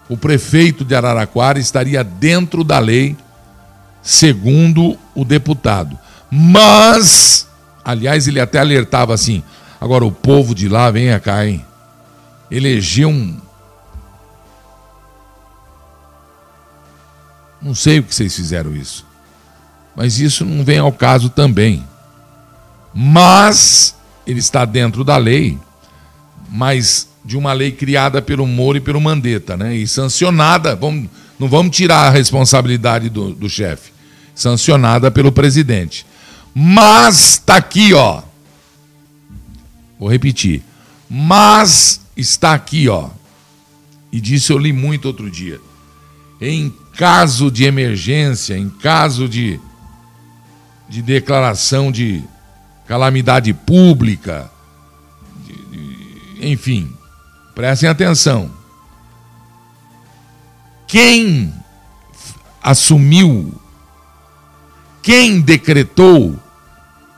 O 0.09 0.17
prefeito 0.17 0.85
de 0.85 0.95
Araraquara 0.95 1.59
estaria 1.59 2.05
dentro 2.05 2.63
da 2.63 2.79
lei, 2.79 3.17
segundo 4.01 4.97
o 5.17 5.25
deputado. 5.25 5.99
Mas, 6.31 7.49
aliás, 7.85 8.29
ele 8.29 8.41
até 8.41 8.61
alertava 8.61 9.13
assim: 9.13 9.43
agora 9.81 10.05
o 10.05 10.13
povo 10.13 10.55
de 10.55 10.69
lá, 10.69 10.93
venha 10.93 11.19
cá, 11.19 11.45
hein? 11.45 11.65
Elegeu 12.49 13.09
um. 13.09 13.37
Não 17.65 17.75
sei 17.75 17.99
o 17.99 18.03
que 18.03 18.15
vocês 18.15 18.37
fizeram 18.37 18.77
isso. 18.77 19.07
Mas 19.97 20.21
isso 20.21 20.45
não 20.45 20.63
vem 20.63 20.79
ao 20.79 20.93
caso 20.93 21.31
também. 21.31 21.83
Mas 22.93 23.97
ele 24.27 24.39
está 24.39 24.67
dentro 24.67 25.03
da 25.03 25.17
lei, 25.17 25.59
mas 26.51 27.09
de 27.25 27.39
uma 27.39 27.55
lei 27.55 27.73
criada 27.73 28.21
pelo 28.21 28.47
Moro 28.47 28.77
e 28.77 28.83
pelo 28.83 29.01
Mandetta, 29.01 29.57
né? 29.57 29.75
E 29.75 29.87
sancionada, 29.87 30.77
vamos, 30.77 31.09
não 31.39 31.49
vamos 31.49 31.75
tirar 31.75 32.07
a 32.07 32.11
responsabilidade 32.11 33.09
do, 33.09 33.33
do 33.33 33.49
chefe, 33.49 33.93
sancionada 34.35 35.11
pelo 35.11 35.33
presidente. 35.33 36.07
Mas 36.55 37.33
está 37.33 37.57
aqui, 37.57 37.95
ó. 37.95 38.23
Vou 39.99 40.11
repetir. 40.11 40.63
Mas 41.09 42.01
está 42.15 42.53
aqui, 42.53 42.89
ó. 42.91 43.09
E 44.13 44.21
disso 44.21 44.53
eu 44.53 44.59
li 44.59 44.73
muito 44.73 45.07
outro 45.07 45.31
dia. 45.31 45.59
Em 46.41 46.73
caso 46.97 47.51
de 47.51 47.65
emergência, 47.65 48.57
em 48.57 48.71
caso 48.71 49.29
de, 49.29 49.61
de 50.89 51.03
declaração 51.03 51.91
de 51.91 52.23
calamidade 52.87 53.53
pública, 53.53 54.49
de, 55.45 55.55
de, 55.55 56.49
enfim, 56.49 56.97
prestem 57.55 57.89
atenção. 57.89 58.49
Quem 60.87 61.53
assumiu, 62.63 63.53
quem 65.03 65.41
decretou, 65.41 66.39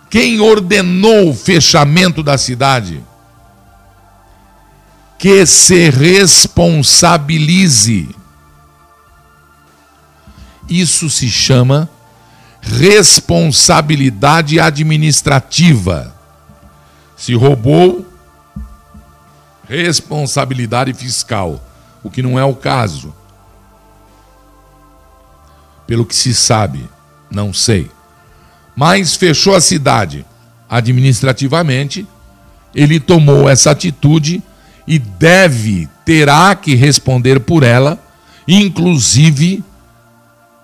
quem 0.09 0.41
ordenou 0.41 1.29
o 1.31 1.35
fechamento 1.35 2.23
da 2.23 2.39
cidade, 2.39 3.03
que 5.19 5.45
se 5.45 5.91
responsabilize. 5.91 8.16
Isso 10.69 11.09
se 11.09 11.29
chama 11.29 11.89
responsabilidade 12.61 14.59
administrativa. 14.59 16.15
Se 17.17 17.35
roubou, 17.35 18.05
responsabilidade 19.69 20.93
fiscal, 20.93 21.65
o 22.03 22.11
que 22.11 22.23
não 22.23 22.39
é 22.39 22.45
o 22.45 22.55
caso. 22.55 23.15
Pelo 25.87 26.05
que 26.05 26.15
se 26.15 26.35
sabe, 26.35 26.89
não 27.31 27.53
sei. 27.53 27.91
Mas 28.75 29.15
fechou 29.15 29.55
a 29.55 29.61
cidade 29.61 30.27
administrativamente, 30.69 32.07
ele 32.75 33.01
tomou 33.01 33.49
essa 33.49 33.71
atitude 33.71 34.43
e 34.87 34.99
deve, 34.99 35.89
terá 36.05 36.55
que 36.55 36.75
responder 36.75 37.41
por 37.41 37.63
ela, 37.63 37.99
inclusive 38.47 39.65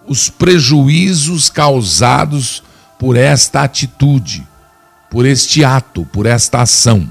os 0.06 0.28
prejuízos 0.28 1.48
causados 1.48 2.62
por 2.98 3.16
esta 3.16 3.62
atitude, 3.62 4.46
por 5.10 5.26
este 5.26 5.64
ato, 5.64 6.04
por 6.06 6.26
esta 6.26 6.62
ação. 6.62 7.10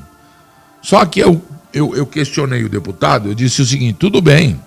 Só 0.82 1.06
que 1.06 1.20
eu, 1.20 1.42
eu, 1.74 1.96
eu 1.96 2.06
questionei 2.06 2.64
o 2.64 2.70
deputado, 2.70 3.30
eu 3.30 3.36
disse 3.36 3.62
o 3.62 3.66
seguinte: 3.66 3.98
tudo 4.00 4.22
bem. 4.22 4.60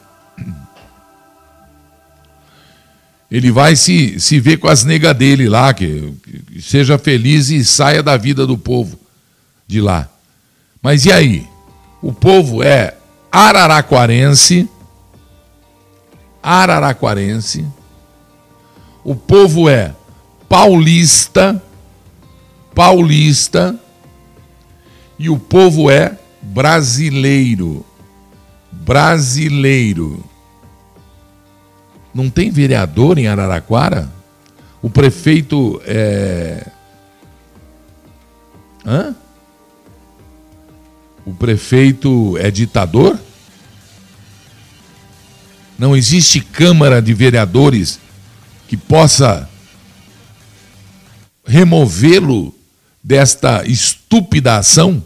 Ele 3.31 3.51
vai 3.51 3.75
se, 3.75 4.21
se 4.21 4.39
ver 4.39 4.59
com 4.59 4.69
as 4.69 4.85
negas 4.85 5.17
dele 5.17 5.49
lá, 5.49 5.75
que, 5.75 6.15
que 6.23 6.63
seja 6.63 6.97
feliz 6.97 7.49
e 7.51 7.65
saia 7.65 8.03
da 8.03 8.17
vida 8.17 8.47
do 8.47 8.57
povo 8.57 8.99
de 9.67 9.81
lá. 9.81 10.09
Mas 10.81 11.05
e 11.05 11.11
aí? 11.11 11.47
O 12.01 12.13
povo 12.13 12.63
é 12.63 12.95
araraquarense, 13.33 14.69
araraquarense, 16.43 17.65
o 19.05 19.15
povo 19.15 19.69
é 19.69 19.95
paulista, 20.49 21.63
paulista, 22.75 23.79
e 25.19 25.29
o 25.29 25.39
povo 25.39 25.91
é 25.91 26.19
brasileiro. 26.41 27.85
Brasileiro. 28.73 30.25
Não 32.15 32.31
tem 32.31 32.51
vereador 32.51 33.19
em 33.19 33.27
Araraquara? 33.27 34.11
O 34.81 34.89
prefeito 34.89 35.81
é. 35.85 36.67
Hã? 38.87 39.15
O 41.25 41.33
prefeito 41.35 42.37
é 42.39 42.51
ditador? 42.51 43.19
Não 45.79 45.97
existe 45.97 46.41
Câmara 46.41 47.01
de 47.01 47.15
Vereadores 47.15 47.99
que 48.69 48.77
possa 48.77 49.49
removê-lo 51.47 52.55
desta 53.03 53.67
estúpida 53.67 54.57
ação, 54.57 55.05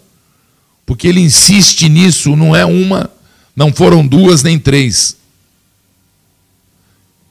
porque 0.87 1.09
ele 1.09 1.21
insiste 1.21 1.89
nisso, 1.89 2.37
não 2.37 2.55
é 2.55 2.65
uma, 2.65 3.11
não 3.55 3.73
foram 3.73 4.07
duas 4.07 4.43
nem 4.43 4.59
três. 4.59 5.17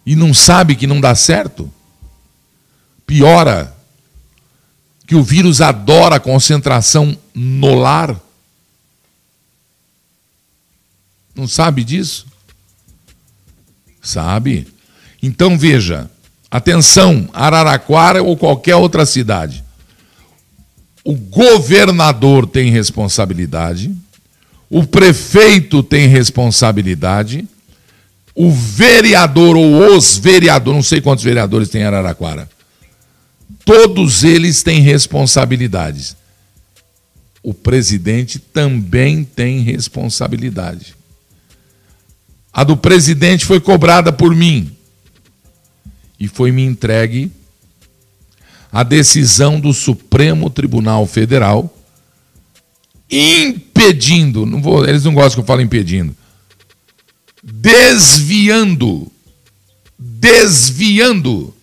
E 0.05 0.15
não 0.15 0.33
sabe 0.33 0.75
que 0.75 0.87
não 0.87 1.01
dá 1.01 1.15
certo? 1.15 1.71
Piora 3.05 3.75
que 5.07 5.15
o 5.15 5.23
vírus 5.23 5.61
adora 5.61 6.19
concentração 6.19 7.17
no 7.33 7.75
lar. 7.75 8.19
Não 11.33 11.47
sabe 11.47 11.83
disso? 11.85 12.27
Sabe? 14.01 14.67
Então 15.23 15.57
veja, 15.57 16.11
Atenção, 16.49 17.27
Araraquara 17.33 18.23
ou 18.23 18.37
qualquer 18.37 18.75
outra 18.75 19.05
cidade. 19.05 19.63
O 21.03 21.13
governador 21.13 22.47
tem 22.47 22.71
responsabilidade, 22.71 23.93
o 24.69 24.85
prefeito 24.85 25.81
tem 25.81 26.07
responsabilidade, 26.07 27.47
o 28.35 28.51
vereador 28.51 29.55
ou 29.55 29.95
os 29.95 30.17
vereadores, 30.17 30.75
não 30.75 30.83
sei 30.83 31.01
quantos 31.01 31.23
vereadores 31.23 31.69
tem 31.69 31.81
em 31.81 31.85
Araraquara, 31.85 32.49
todos 33.63 34.23
eles 34.23 34.63
têm 34.63 34.81
responsabilidades. 34.81 36.15
O 37.41 37.53
presidente 37.53 38.39
também 38.39 39.23
tem 39.23 39.61
responsabilidade. 39.61 40.95
A 42.51 42.63
do 42.63 42.75
presidente 42.75 43.45
foi 43.45 43.59
cobrada 43.59 44.11
por 44.11 44.35
mim 44.35 44.76
e 46.19 46.27
foi-me 46.27 46.63
entregue 46.63 47.31
a 48.71 48.83
decisão 48.83 49.59
do 49.59 49.73
Supremo 49.73 50.49
Tribunal 50.49 51.05
Federal 51.05 51.73
impedindo, 53.09 54.45
não 54.45 54.61
vou, 54.61 54.85
eles 54.87 55.03
não 55.03 55.13
gostam 55.13 55.35
que 55.35 55.39
eu 55.39 55.45
fale 55.45 55.63
impedindo, 55.63 56.15
desviando, 57.41 59.09
desviando 59.97 61.53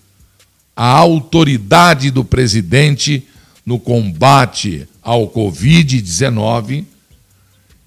a 0.75 0.87
autoridade 0.87 2.11
do 2.11 2.25
presidente 2.25 3.29
no 3.67 3.79
combate 3.79 4.89
ao 5.03 5.29
Covid-19 5.29 6.85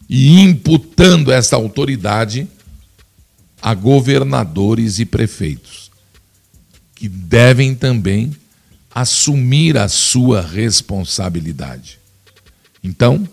e 0.07 0.39
imputando 0.39 1.31
essa 1.31 1.55
autoridade 1.55 2.47
a 3.61 3.73
governadores 3.73 4.99
e 4.99 5.05
prefeitos 5.05 5.86
que 6.97 7.07
devem 7.07 7.75
também 7.75 8.35
assumir 8.93 9.77
a 9.77 9.87
sua 9.87 10.41
responsabilidade. 10.41 11.99
Então, 12.83 13.27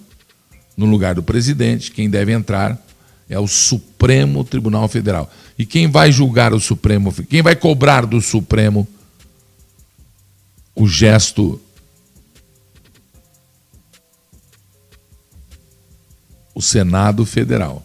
no 0.76 0.84
lugar 0.84 1.14
do 1.14 1.22
presidente, 1.22 1.90
quem 1.90 2.10
deve 2.10 2.32
entrar 2.32 2.78
é 3.28 3.38
o 3.38 3.48
Supremo 3.48 4.44
Tribunal 4.44 4.86
Federal. 4.88 5.32
E 5.58 5.64
quem 5.64 5.90
vai 5.90 6.12
julgar 6.12 6.52
o 6.52 6.60
Supremo? 6.60 7.12
Quem 7.24 7.40
vai 7.40 7.56
cobrar 7.56 8.04
do 8.04 8.20
Supremo 8.20 8.86
o 10.74 10.86
gesto 10.86 11.58
o 16.54 16.60
Senado 16.60 17.24
Federal. 17.24 17.82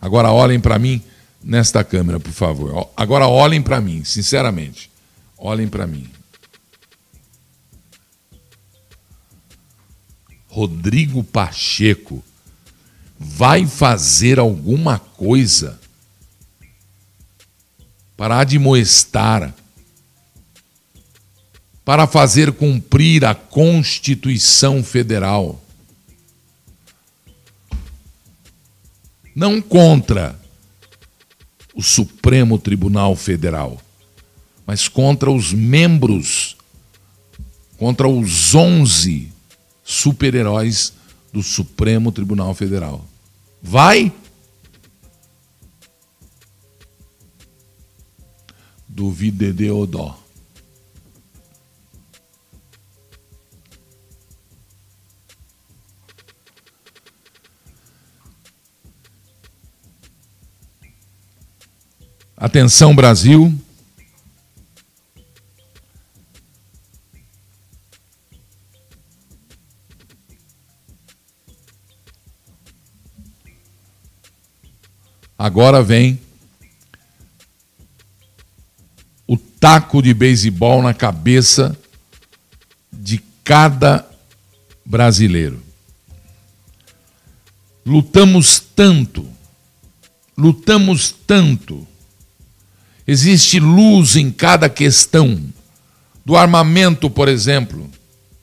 Agora 0.00 0.30
olhem 0.30 0.60
para 0.60 0.78
mim 0.78 1.02
nesta 1.42 1.82
câmera, 1.82 2.20
por 2.20 2.32
favor. 2.32 2.90
Agora 2.96 3.26
olhem 3.26 3.62
para 3.62 3.80
mim, 3.80 4.04
sinceramente. 4.04 4.89
Olhem 5.42 5.66
para 5.66 5.86
mim. 5.86 6.06
Rodrigo 10.46 11.24
Pacheco 11.24 12.22
vai 13.18 13.66
fazer 13.66 14.38
alguma 14.38 14.98
coisa 14.98 15.80
para 18.18 18.40
admoestar, 18.40 19.54
para 21.86 22.06
fazer 22.06 22.52
cumprir 22.52 23.24
a 23.24 23.34
Constituição 23.34 24.84
Federal. 24.84 25.58
Não 29.34 29.62
contra 29.62 30.38
o 31.74 31.82
Supremo 31.82 32.58
Tribunal 32.58 33.16
Federal, 33.16 33.80
mas 34.70 34.86
contra 34.86 35.28
os 35.28 35.52
membros, 35.52 36.56
contra 37.76 38.08
os 38.08 38.54
11 38.54 39.32
super-heróis 39.82 40.92
do 41.32 41.42
Supremo 41.42 42.12
Tribunal 42.12 42.54
Federal. 42.54 43.04
Vai? 43.60 44.12
Duvide 48.88 49.52
de 49.52 49.72
Odó. 49.72 50.16
Atenção, 62.36 62.94
Brasil. 62.94 63.52
Agora 75.40 75.82
vem 75.82 76.20
o 79.26 79.36
taco 79.36 80.02
de 80.02 80.12
beisebol 80.12 80.82
na 80.82 80.92
cabeça 80.92 81.74
de 82.92 83.22
cada 83.42 84.06
brasileiro. 84.84 85.62
Lutamos 87.86 88.60
tanto, 88.60 89.26
lutamos 90.36 91.10
tanto 91.10 91.88
Existe 93.10 93.58
luz 93.58 94.14
em 94.14 94.30
cada 94.30 94.70
questão. 94.70 95.42
Do 96.24 96.36
armamento, 96.36 97.10
por 97.10 97.26
exemplo. 97.26 97.90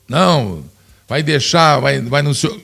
Não, 0.06 0.62
vai 1.08 1.22
deixar, 1.22 1.80
vai, 1.80 2.02
vai 2.02 2.20
no 2.20 2.34
seu. 2.34 2.62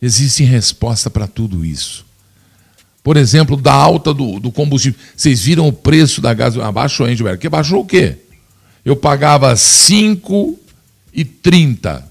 Existe 0.00 0.44
resposta 0.44 1.10
para 1.10 1.26
tudo 1.26 1.64
isso. 1.64 2.05
Por 3.06 3.16
exemplo, 3.16 3.56
da 3.56 3.72
alta 3.72 4.12
do, 4.12 4.38
do 4.40 4.50
combustível. 4.50 4.98
Vocês 5.16 5.40
viram 5.40 5.68
o 5.68 5.72
preço 5.72 6.20
da 6.20 6.34
gasolina? 6.34 6.68
Abaixou, 6.68 7.08
hein, 7.08 7.14
Gilberto? 7.14 7.40
Que 7.40 7.48
baixou 7.48 7.82
o 7.82 7.86
quê? 7.86 8.16
Eu 8.84 8.96
pagava 8.96 9.54
5,30. 9.54 12.02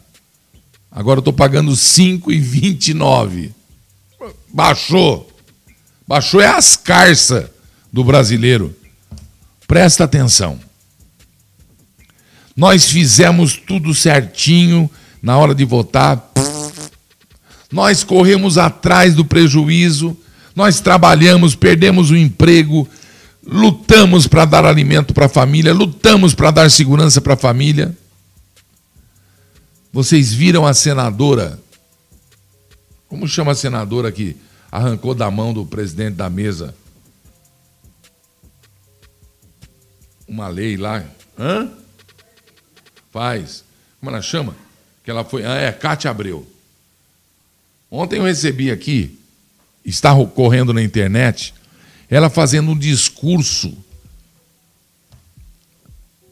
Agora 0.90 1.18
eu 1.18 1.20
estou 1.20 1.34
pagando 1.34 1.74
5,29. 1.74 3.52
Baixou. 4.54 5.30
Baixou 6.08 6.40
é 6.40 6.48
as 6.48 6.78
carças 6.78 7.50
do 7.92 8.02
brasileiro. 8.02 8.74
Presta 9.68 10.06
atenção. 10.06 10.58
Nós 12.56 12.86
fizemos 12.86 13.58
tudo 13.58 13.94
certinho 13.94 14.90
na 15.22 15.38
hora 15.38 15.54
de 15.54 15.66
votar. 15.66 16.32
Nós 17.70 18.02
corremos 18.02 18.58
atrás 18.58 19.14
do 19.14 19.26
prejuízo, 19.26 20.18
nós 20.56 20.80
trabalhamos, 20.80 21.56
perdemos 21.56 22.12
o 22.12 22.16
emprego, 22.16 22.88
lutamos 23.46 24.28
para 24.28 24.46
dar 24.46 24.66
alimento 24.66 25.14
para 25.14 25.26
a 25.26 25.30
família, 25.30 25.74
lutamos 25.74 26.34
para 26.34 26.52
dar 26.52 26.72
segurança 26.72 27.20
para 27.20 27.34
a 27.34 27.38
família. 27.38 27.96
Vocês 29.92 30.34
viram 30.34 30.66
a 30.66 30.74
senadora? 30.74 31.60
Como 33.08 33.28
chama 33.28 33.52
a 33.52 33.56
senadora 33.56 34.12
que 34.12 34.36
arrancou 34.72 35.14
da 35.14 35.30
mão 35.30 35.54
do 35.54 35.66
presidente 35.66 36.16
da 36.16 36.30
mesa? 36.30 36.74
uma 40.28 40.48
lei 40.48 40.78
lá. 40.78 41.04
Hã? 41.38 41.72
Faz. 43.12 43.64
Como 44.00 44.12
ela 44.12 44.22
chama? 44.22 44.56
Que 45.04 45.12
ela 45.12 45.24
foi. 45.24 45.46
Ah, 45.46 45.56
é, 45.56 45.72
Cátia 45.72 46.12
Abreu. 46.12 46.46
Ontem 47.90 48.18
eu 48.18 48.24
recebi 48.24 48.72
aqui, 48.72 49.18
está 49.86 50.14
correndo 50.26 50.74
na 50.74 50.82
internet, 50.82 51.54
ela 52.10 52.30
fazendo 52.30 52.72
um 52.72 52.78
discurso, 52.78 53.74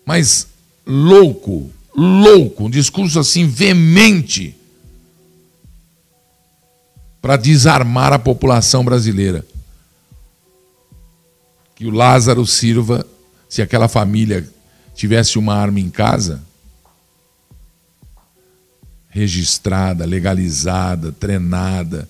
mas 0.05 0.47
louco, 0.85 1.71
louco, 1.95 2.65
um 2.65 2.69
discurso 2.69 3.19
assim 3.19 3.47
veemente 3.47 4.55
para 7.21 7.37
desarmar 7.37 8.11
a 8.11 8.19
população 8.19 8.83
brasileira. 8.83 9.45
Que 11.75 11.85
o 11.85 11.91
Lázaro 11.91 12.45
Silva 12.45 13.07
se 13.53 13.61
aquela 13.61 13.87
família 13.87 14.49
tivesse 14.95 15.37
uma 15.37 15.53
arma 15.53 15.79
em 15.79 15.87
casa, 15.87 16.41
registrada, 19.07 20.05
legalizada, 20.05 21.11
treinada, 21.11 22.09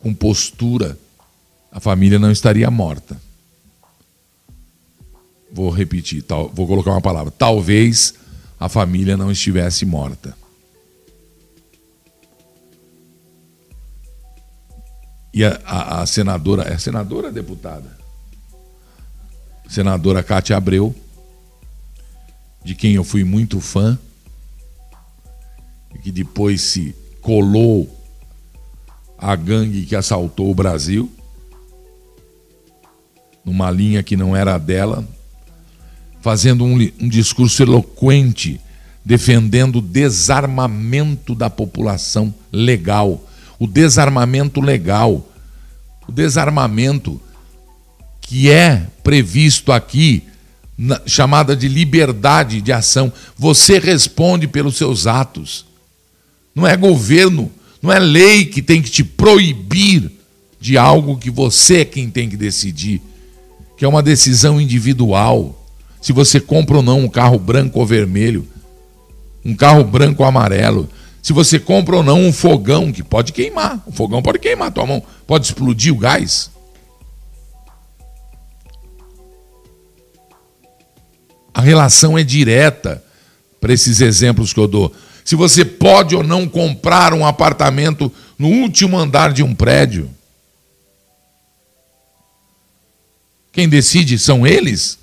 com 0.00 0.14
postura, 0.14 0.98
a 1.70 1.80
família 1.80 2.18
não 2.18 2.30
estaria 2.30 2.70
morta. 2.70 3.20
Vou 5.52 5.70
repetir, 5.70 6.22
tal, 6.22 6.48
vou 6.48 6.66
colocar 6.66 6.90
uma 6.90 7.00
palavra. 7.00 7.30
Talvez 7.30 8.14
a 8.58 8.68
família 8.68 9.16
não 9.16 9.30
estivesse 9.30 9.86
morta. 9.86 10.36
E 15.32 15.44
a, 15.44 15.60
a, 15.64 16.02
a 16.02 16.06
senadora, 16.06 16.62
é 16.62 16.78
senadora 16.78 17.30
deputada? 17.30 17.96
senadora 19.68 20.22
Cátia 20.22 20.56
Abreu, 20.56 20.94
de 22.64 22.74
quem 22.74 22.94
eu 22.94 23.04
fui 23.04 23.24
muito 23.24 23.60
fã, 23.60 23.98
e 25.94 25.98
que 25.98 26.10
depois 26.10 26.60
se 26.60 26.94
colou 27.20 27.95
a 29.18 29.34
gangue 29.34 29.86
que 29.86 29.96
assaltou 29.96 30.50
o 30.50 30.54
Brasil, 30.54 31.10
numa 33.44 33.70
linha 33.70 34.02
que 34.02 34.16
não 34.16 34.34
era 34.34 34.58
dela, 34.58 35.06
fazendo 36.20 36.64
um, 36.64 36.74
um 37.00 37.08
discurso 37.08 37.62
eloquente, 37.62 38.60
defendendo 39.04 39.76
o 39.76 39.82
desarmamento 39.82 41.34
da 41.34 41.48
população 41.48 42.34
legal, 42.52 43.24
o 43.58 43.66
desarmamento 43.66 44.60
legal, 44.60 45.24
o 46.08 46.12
desarmamento 46.12 47.20
que 48.20 48.50
é 48.50 48.86
previsto 49.04 49.70
aqui, 49.70 50.24
na, 50.76 51.00
chamada 51.06 51.56
de 51.56 51.68
liberdade 51.68 52.60
de 52.60 52.72
ação. 52.72 53.12
Você 53.36 53.78
responde 53.78 54.46
pelos 54.48 54.76
seus 54.76 55.06
atos. 55.06 55.64
Não 56.54 56.66
é 56.66 56.76
governo, 56.76 57.50
não 57.82 57.92
é 57.92 57.98
lei 57.98 58.44
que 58.44 58.62
tem 58.62 58.82
que 58.82 58.90
te 58.90 59.04
proibir 59.04 60.10
de 60.60 60.76
algo 60.76 61.16
que 61.16 61.30
você 61.30 61.78
é 61.80 61.84
quem 61.84 62.10
tem 62.10 62.28
que 62.28 62.36
decidir, 62.36 63.00
que 63.76 63.84
é 63.84 63.88
uma 63.88 64.02
decisão 64.02 64.60
individual. 64.60 65.66
Se 66.00 66.12
você 66.12 66.40
compra 66.40 66.78
ou 66.78 66.82
não 66.82 67.00
um 67.00 67.08
carro 67.08 67.38
branco 67.38 67.78
ou 67.78 67.86
vermelho, 67.86 68.46
um 69.44 69.54
carro 69.54 69.84
branco 69.84 70.22
ou 70.22 70.28
amarelo, 70.28 70.88
se 71.22 71.32
você 71.32 71.58
compra 71.58 71.96
ou 71.96 72.02
não 72.02 72.20
um 72.20 72.32
fogão 72.32 72.92
que 72.92 73.02
pode 73.02 73.32
queimar, 73.32 73.82
o 73.86 73.92
fogão 73.92 74.22
pode 74.22 74.38
queimar, 74.38 74.72
tua 74.72 74.86
mão 74.86 75.02
pode 75.26 75.46
explodir 75.46 75.92
o 75.92 75.98
gás. 75.98 76.50
A 81.52 81.60
relação 81.60 82.16
é 82.18 82.22
direta 82.22 83.02
para 83.60 83.72
esses 83.72 84.00
exemplos 84.00 84.52
que 84.52 84.60
eu 84.60 84.68
dou. 84.68 84.92
Se 85.26 85.34
você 85.34 85.64
pode 85.64 86.14
ou 86.14 86.22
não 86.22 86.48
comprar 86.48 87.12
um 87.12 87.26
apartamento 87.26 88.12
no 88.38 88.46
último 88.46 88.96
andar 88.96 89.32
de 89.32 89.42
um 89.42 89.52
prédio. 89.52 90.08
Quem 93.50 93.68
decide 93.68 94.20
são 94.20 94.46
eles? 94.46 95.00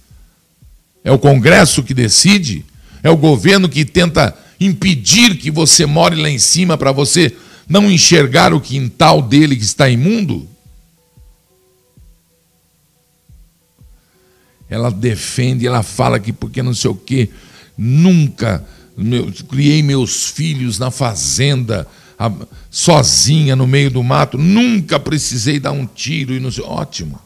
É 1.03 1.11
o 1.11 1.19
Congresso 1.19 1.83
que 1.83 1.93
decide? 1.93 2.65
É 3.03 3.09
o 3.09 3.17
governo 3.17 3.67
que 3.67 3.83
tenta 3.83 4.33
impedir 4.61 5.37
que 5.37 5.51
você 5.51 5.85
more 5.85 6.15
lá 6.15 6.29
em 6.29 6.39
cima 6.39 6.77
para 6.77 6.93
você 6.93 7.35
não 7.67 7.91
enxergar 7.91 8.53
o 8.53 8.61
quintal 8.61 9.21
dele 9.21 9.57
que 9.57 9.63
está 9.63 9.89
imundo? 9.89 10.47
Ela 14.69 14.89
defende, 14.89 15.67
ela 15.67 15.83
fala 15.83 16.17
que 16.17 16.31
porque 16.31 16.63
não 16.63 16.73
sei 16.73 16.91
o 16.91 16.95
quê, 16.95 17.29
nunca 17.77 18.65
criei 19.49 19.81
meus 19.81 20.29
filhos 20.29 20.77
na 20.79 20.91
fazenda, 20.91 21.87
sozinha 22.69 23.55
no 23.55 23.67
meio 23.67 23.89
do 23.89 24.03
mato, 24.03 24.37
nunca 24.37 24.99
precisei 24.99 25.59
dar 25.59 25.71
um 25.71 25.85
tiro 25.85 26.33
e 26.33 26.39
não 26.39 26.51
sei. 26.51 26.63
Ótimo. 26.63 27.19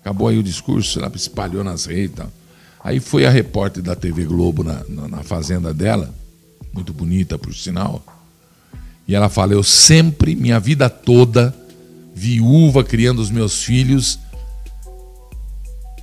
Acabou 0.00 0.28
aí 0.28 0.38
o 0.38 0.42
discurso, 0.42 0.98
ela 0.98 1.10
espalhou 1.14 1.64
nas 1.64 1.86
redes. 1.86 2.16
Tal. 2.16 2.30
Aí 2.84 3.00
foi 3.00 3.24
a 3.24 3.30
repórter 3.30 3.82
da 3.82 3.96
TV 3.96 4.26
Globo 4.26 4.62
na, 4.62 4.84
na, 4.86 5.08
na 5.08 5.22
fazenda 5.22 5.72
dela, 5.72 6.14
muito 6.72 6.92
bonita 6.92 7.38
por 7.38 7.54
sinal, 7.54 8.04
e 9.08 9.14
ela 9.14 9.30
fala: 9.30 9.54
Eu 9.54 9.62
sempre, 9.62 10.36
minha 10.36 10.60
vida 10.60 10.90
toda, 10.90 11.54
viúva, 12.14 12.84
criando 12.84 13.20
os 13.20 13.30
meus 13.30 13.62
filhos, 13.62 14.18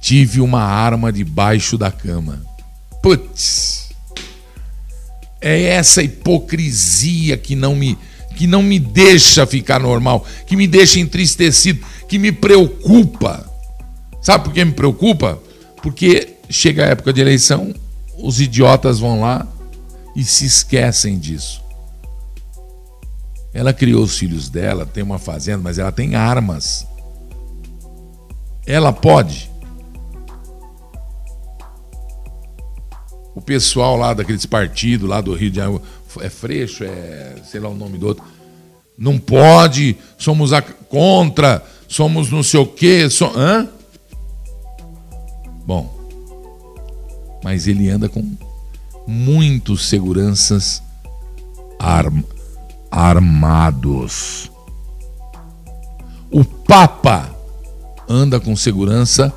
tive 0.02 0.42
uma 0.42 0.62
arma 0.62 1.12
debaixo 1.12 1.78
da 1.78 1.92
cama. 1.92 2.42
Putz! 3.04 3.81
É 5.42 5.64
essa 5.64 6.04
hipocrisia 6.04 7.36
que 7.36 7.56
não 7.56 7.76
me 7.76 7.98
que 8.36 8.48
não 8.48 8.64
me 8.64 8.80
deixa 8.80 9.46
ficar 9.46 9.80
normal, 9.80 10.26
que 10.48 10.56
me 10.56 10.66
deixa 10.66 11.00
entristecido, 11.00 11.86
que 12.08 12.18
me 12.18 12.32
preocupa. 12.32 13.46
Sabe 14.22 14.46
por 14.46 14.54
que 14.54 14.64
me 14.64 14.72
preocupa? 14.72 15.38
Porque 15.84 16.38
chega 16.50 16.86
a 16.86 16.90
época 16.90 17.12
de 17.12 17.22
eleição, 17.22 17.74
os 18.18 18.40
idiotas 18.40 19.00
vão 19.00 19.20
lá 19.20 19.46
e 20.16 20.24
se 20.24 20.46
esquecem 20.46 21.20
disso. 21.20 21.62
Ela 23.54 23.74
criou 23.74 24.04
os 24.04 24.18
filhos 24.18 24.50
dela, 24.50 24.86
tem 24.86 25.04
uma 25.04 25.20
fazenda, 25.20 25.60
mas 25.62 25.78
ela 25.78 25.92
tem 25.92 26.16
armas. 26.16 26.88
Ela 28.66 28.94
pode. 28.94 29.51
O 33.34 33.42
pessoal 33.42 33.96
lá 33.96 34.14
daqueles 34.14 34.46
partidos 34.46 35.10
lá 35.10 35.22
do 35.22 35.34
Rio 35.34 35.50
de 35.50 35.58
Janeiro, 35.58 35.82
é 36.20 36.30
Freixo, 36.30 36.84
é 36.84 37.36
sei 37.46 37.60
lá 37.60 37.70
o 37.70 37.76
nome 37.76 37.98
do 37.98 38.08
outro, 38.08 38.24
não 38.98 39.18
pode, 39.18 39.96
somos 40.18 40.52
a, 40.54 40.62
contra, 40.62 41.64
somos 41.88 42.30
não 42.30 42.44
sei 42.44 42.60
o 42.60 42.66
quê. 42.66 43.10
So, 43.10 43.32
hã? 43.36 43.68
Bom, 45.66 45.92
mas 47.44 47.68
ele 47.68 47.90
anda 47.90 48.10
com 48.10 48.36
muitos 49.08 49.88
seguranças 49.88 50.84
arm, 51.80 52.22
armados. 52.92 54.52
O 56.30 56.44
Papa 56.46 57.36
anda 58.08 58.40
com 58.40 58.56
segurança 58.56 59.34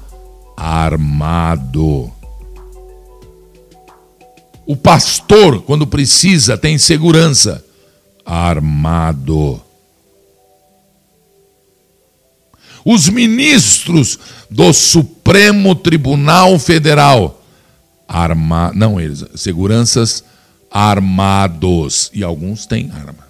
armado. 0.56 2.10
O 4.66 4.76
pastor, 4.76 5.62
quando 5.62 5.86
precisa, 5.86 6.56
tem 6.56 6.78
segurança 6.78 7.64
armado. 8.24 9.60
Os 12.84 13.08
ministros 13.08 14.18
do 14.50 14.72
Supremo 14.72 15.74
Tribunal 15.74 16.58
Federal 16.58 17.42
arma, 18.06 18.70
não 18.74 19.00
eles, 19.00 19.24
seguranças 19.34 20.22
armados 20.70 22.10
e 22.12 22.22
alguns 22.22 22.66
têm 22.66 22.90
arma. 22.90 23.24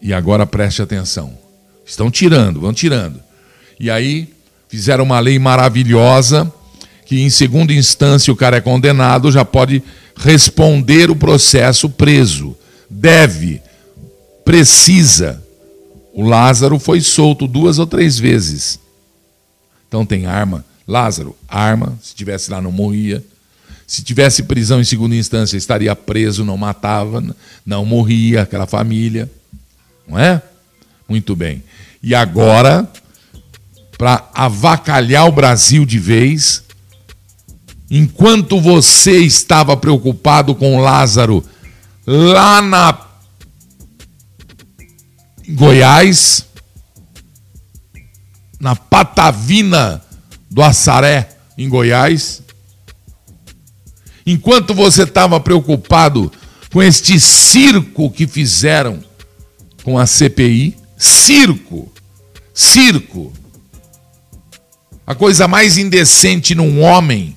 E 0.00 0.12
agora 0.12 0.46
preste 0.46 0.82
atenção. 0.82 1.36
Estão 1.84 2.10
tirando, 2.10 2.60
vão 2.60 2.72
tirando. 2.72 3.25
E 3.78 3.90
aí 3.90 4.28
fizeram 4.68 5.04
uma 5.04 5.20
lei 5.20 5.38
maravilhosa 5.38 6.52
que 7.04 7.20
em 7.20 7.30
segunda 7.30 7.72
instância 7.72 8.32
o 8.32 8.36
cara 8.36 8.56
é 8.56 8.60
condenado, 8.60 9.30
já 9.30 9.44
pode 9.44 9.82
responder 10.16 11.10
o 11.10 11.16
processo 11.16 11.88
preso. 11.88 12.56
Deve, 12.90 13.60
precisa 14.44 15.44
o 16.16 16.22
Lázaro 16.22 16.78
foi 16.78 17.02
solto 17.02 17.46
duas 17.46 17.78
ou 17.78 17.86
três 17.86 18.18
vezes. 18.18 18.80
Então 19.86 20.06
tem 20.06 20.24
arma. 20.24 20.64
Lázaro, 20.88 21.36
arma. 21.46 21.98
Se 22.02 22.14
tivesse 22.14 22.50
lá, 22.50 22.58
não 22.58 22.72
morria. 22.72 23.22
Se 23.86 24.02
tivesse 24.02 24.44
prisão 24.44 24.80
em 24.80 24.84
segunda 24.84 25.14
instância, 25.14 25.58
estaria 25.58 25.94
preso, 25.94 26.42
não 26.42 26.56
matava, 26.56 27.22
não 27.66 27.84
morria 27.84 28.40
aquela 28.40 28.66
família. 28.66 29.30
Não 30.08 30.18
é? 30.18 30.40
Muito 31.06 31.36
bem. 31.36 31.62
E 32.02 32.14
agora, 32.14 32.90
para 33.96 34.28
avacalhar 34.34 35.26
o 35.26 35.32
Brasil 35.32 35.84
de 35.84 35.98
vez, 35.98 36.62
enquanto 37.90 38.60
você 38.60 39.18
estava 39.18 39.76
preocupado 39.76 40.54
com 40.54 40.80
Lázaro 40.80 41.44
lá 42.06 42.60
na 42.60 43.06
Goiás, 45.48 46.46
na 48.58 48.74
Patavina 48.74 50.02
do 50.50 50.62
Assaré, 50.62 51.28
em 51.56 51.68
Goiás. 51.68 52.42
Enquanto 54.26 54.74
você 54.74 55.04
estava 55.04 55.38
preocupado 55.38 56.32
com 56.72 56.82
este 56.82 57.20
circo 57.20 58.10
que 58.10 58.26
fizeram 58.26 59.02
com 59.84 59.98
a 59.98 60.04
CPI, 60.06 60.76
circo, 60.96 61.92
circo. 62.52 63.32
A 65.06 65.14
coisa 65.14 65.46
mais 65.46 65.78
indecente 65.78 66.54
num 66.54 66.80
homem 66.82 67.36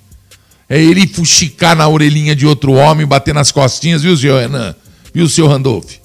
é 0.67 0.81
ele 0.81 1.05
fuxicar 1.05 1.75
na 1.75 1.87
orelhinha 1.87 2.35
de 2.35 2.47
outro 2.47 2.71
homem, 2.73 3.05
bater 3.05 3.33
nas 3.33 3.51
costinhas, 3.51 4.01
viu, 4.01 4.17
senhor 4.17 4.41
Renan? 4.41 4.75
Viu, 5.13 5.29
senhor 5.29 5.49
Randolph? 5.49 5.95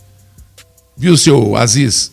Viu, 0.97 1.17
seu 1.17 1.57
Aziz? 1.57 2.13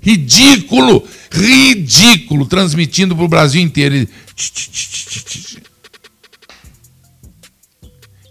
Ridículo, 0.00 1.06
ridículo, 1.30 2.46
transmitindo 2.46 3.14
para 3.14 3.24
o 3.24 3.28
Brasil 3.28 3.60
inteiro. 3.60 4.08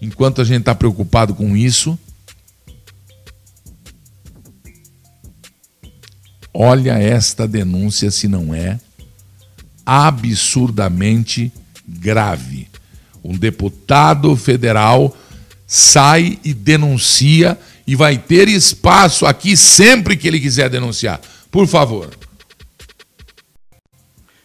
Enquanto 0.01 0.41
a 0.41 0.43
gente 0.43 0.61
está 0.61 0.73
preocupado 0.73 1.33
com 1.33 1.55
isso, 1.55 1.97
olha 6.53 6.93
esta 6.93 7.47
denúncia 7.47 8.09
se 8.09 8.27
não 8.27 8.53
é 8.53 8.79
absurdamente 9.85 11.51
grave. 11.87 12.67
Um 13.23 13.37
deputado 13.37 14.35
federal 14.35 15.15
sai 15.67 16.39
e 16.43 16.53
denuncia 16.53 17.57
e 17.85 17.95
vai 17.95 18.17
ter 18.17 18.47
espaço 18.47 19.25
aqui 19.25 19.55
sempre 19.55 20.15
que 20.15 20.27
ele 20.27 20.39
quiser 20.39 20.69
denunciar. 20.69 21.19
Por 21.49 21.67
favor. 21.67 22.09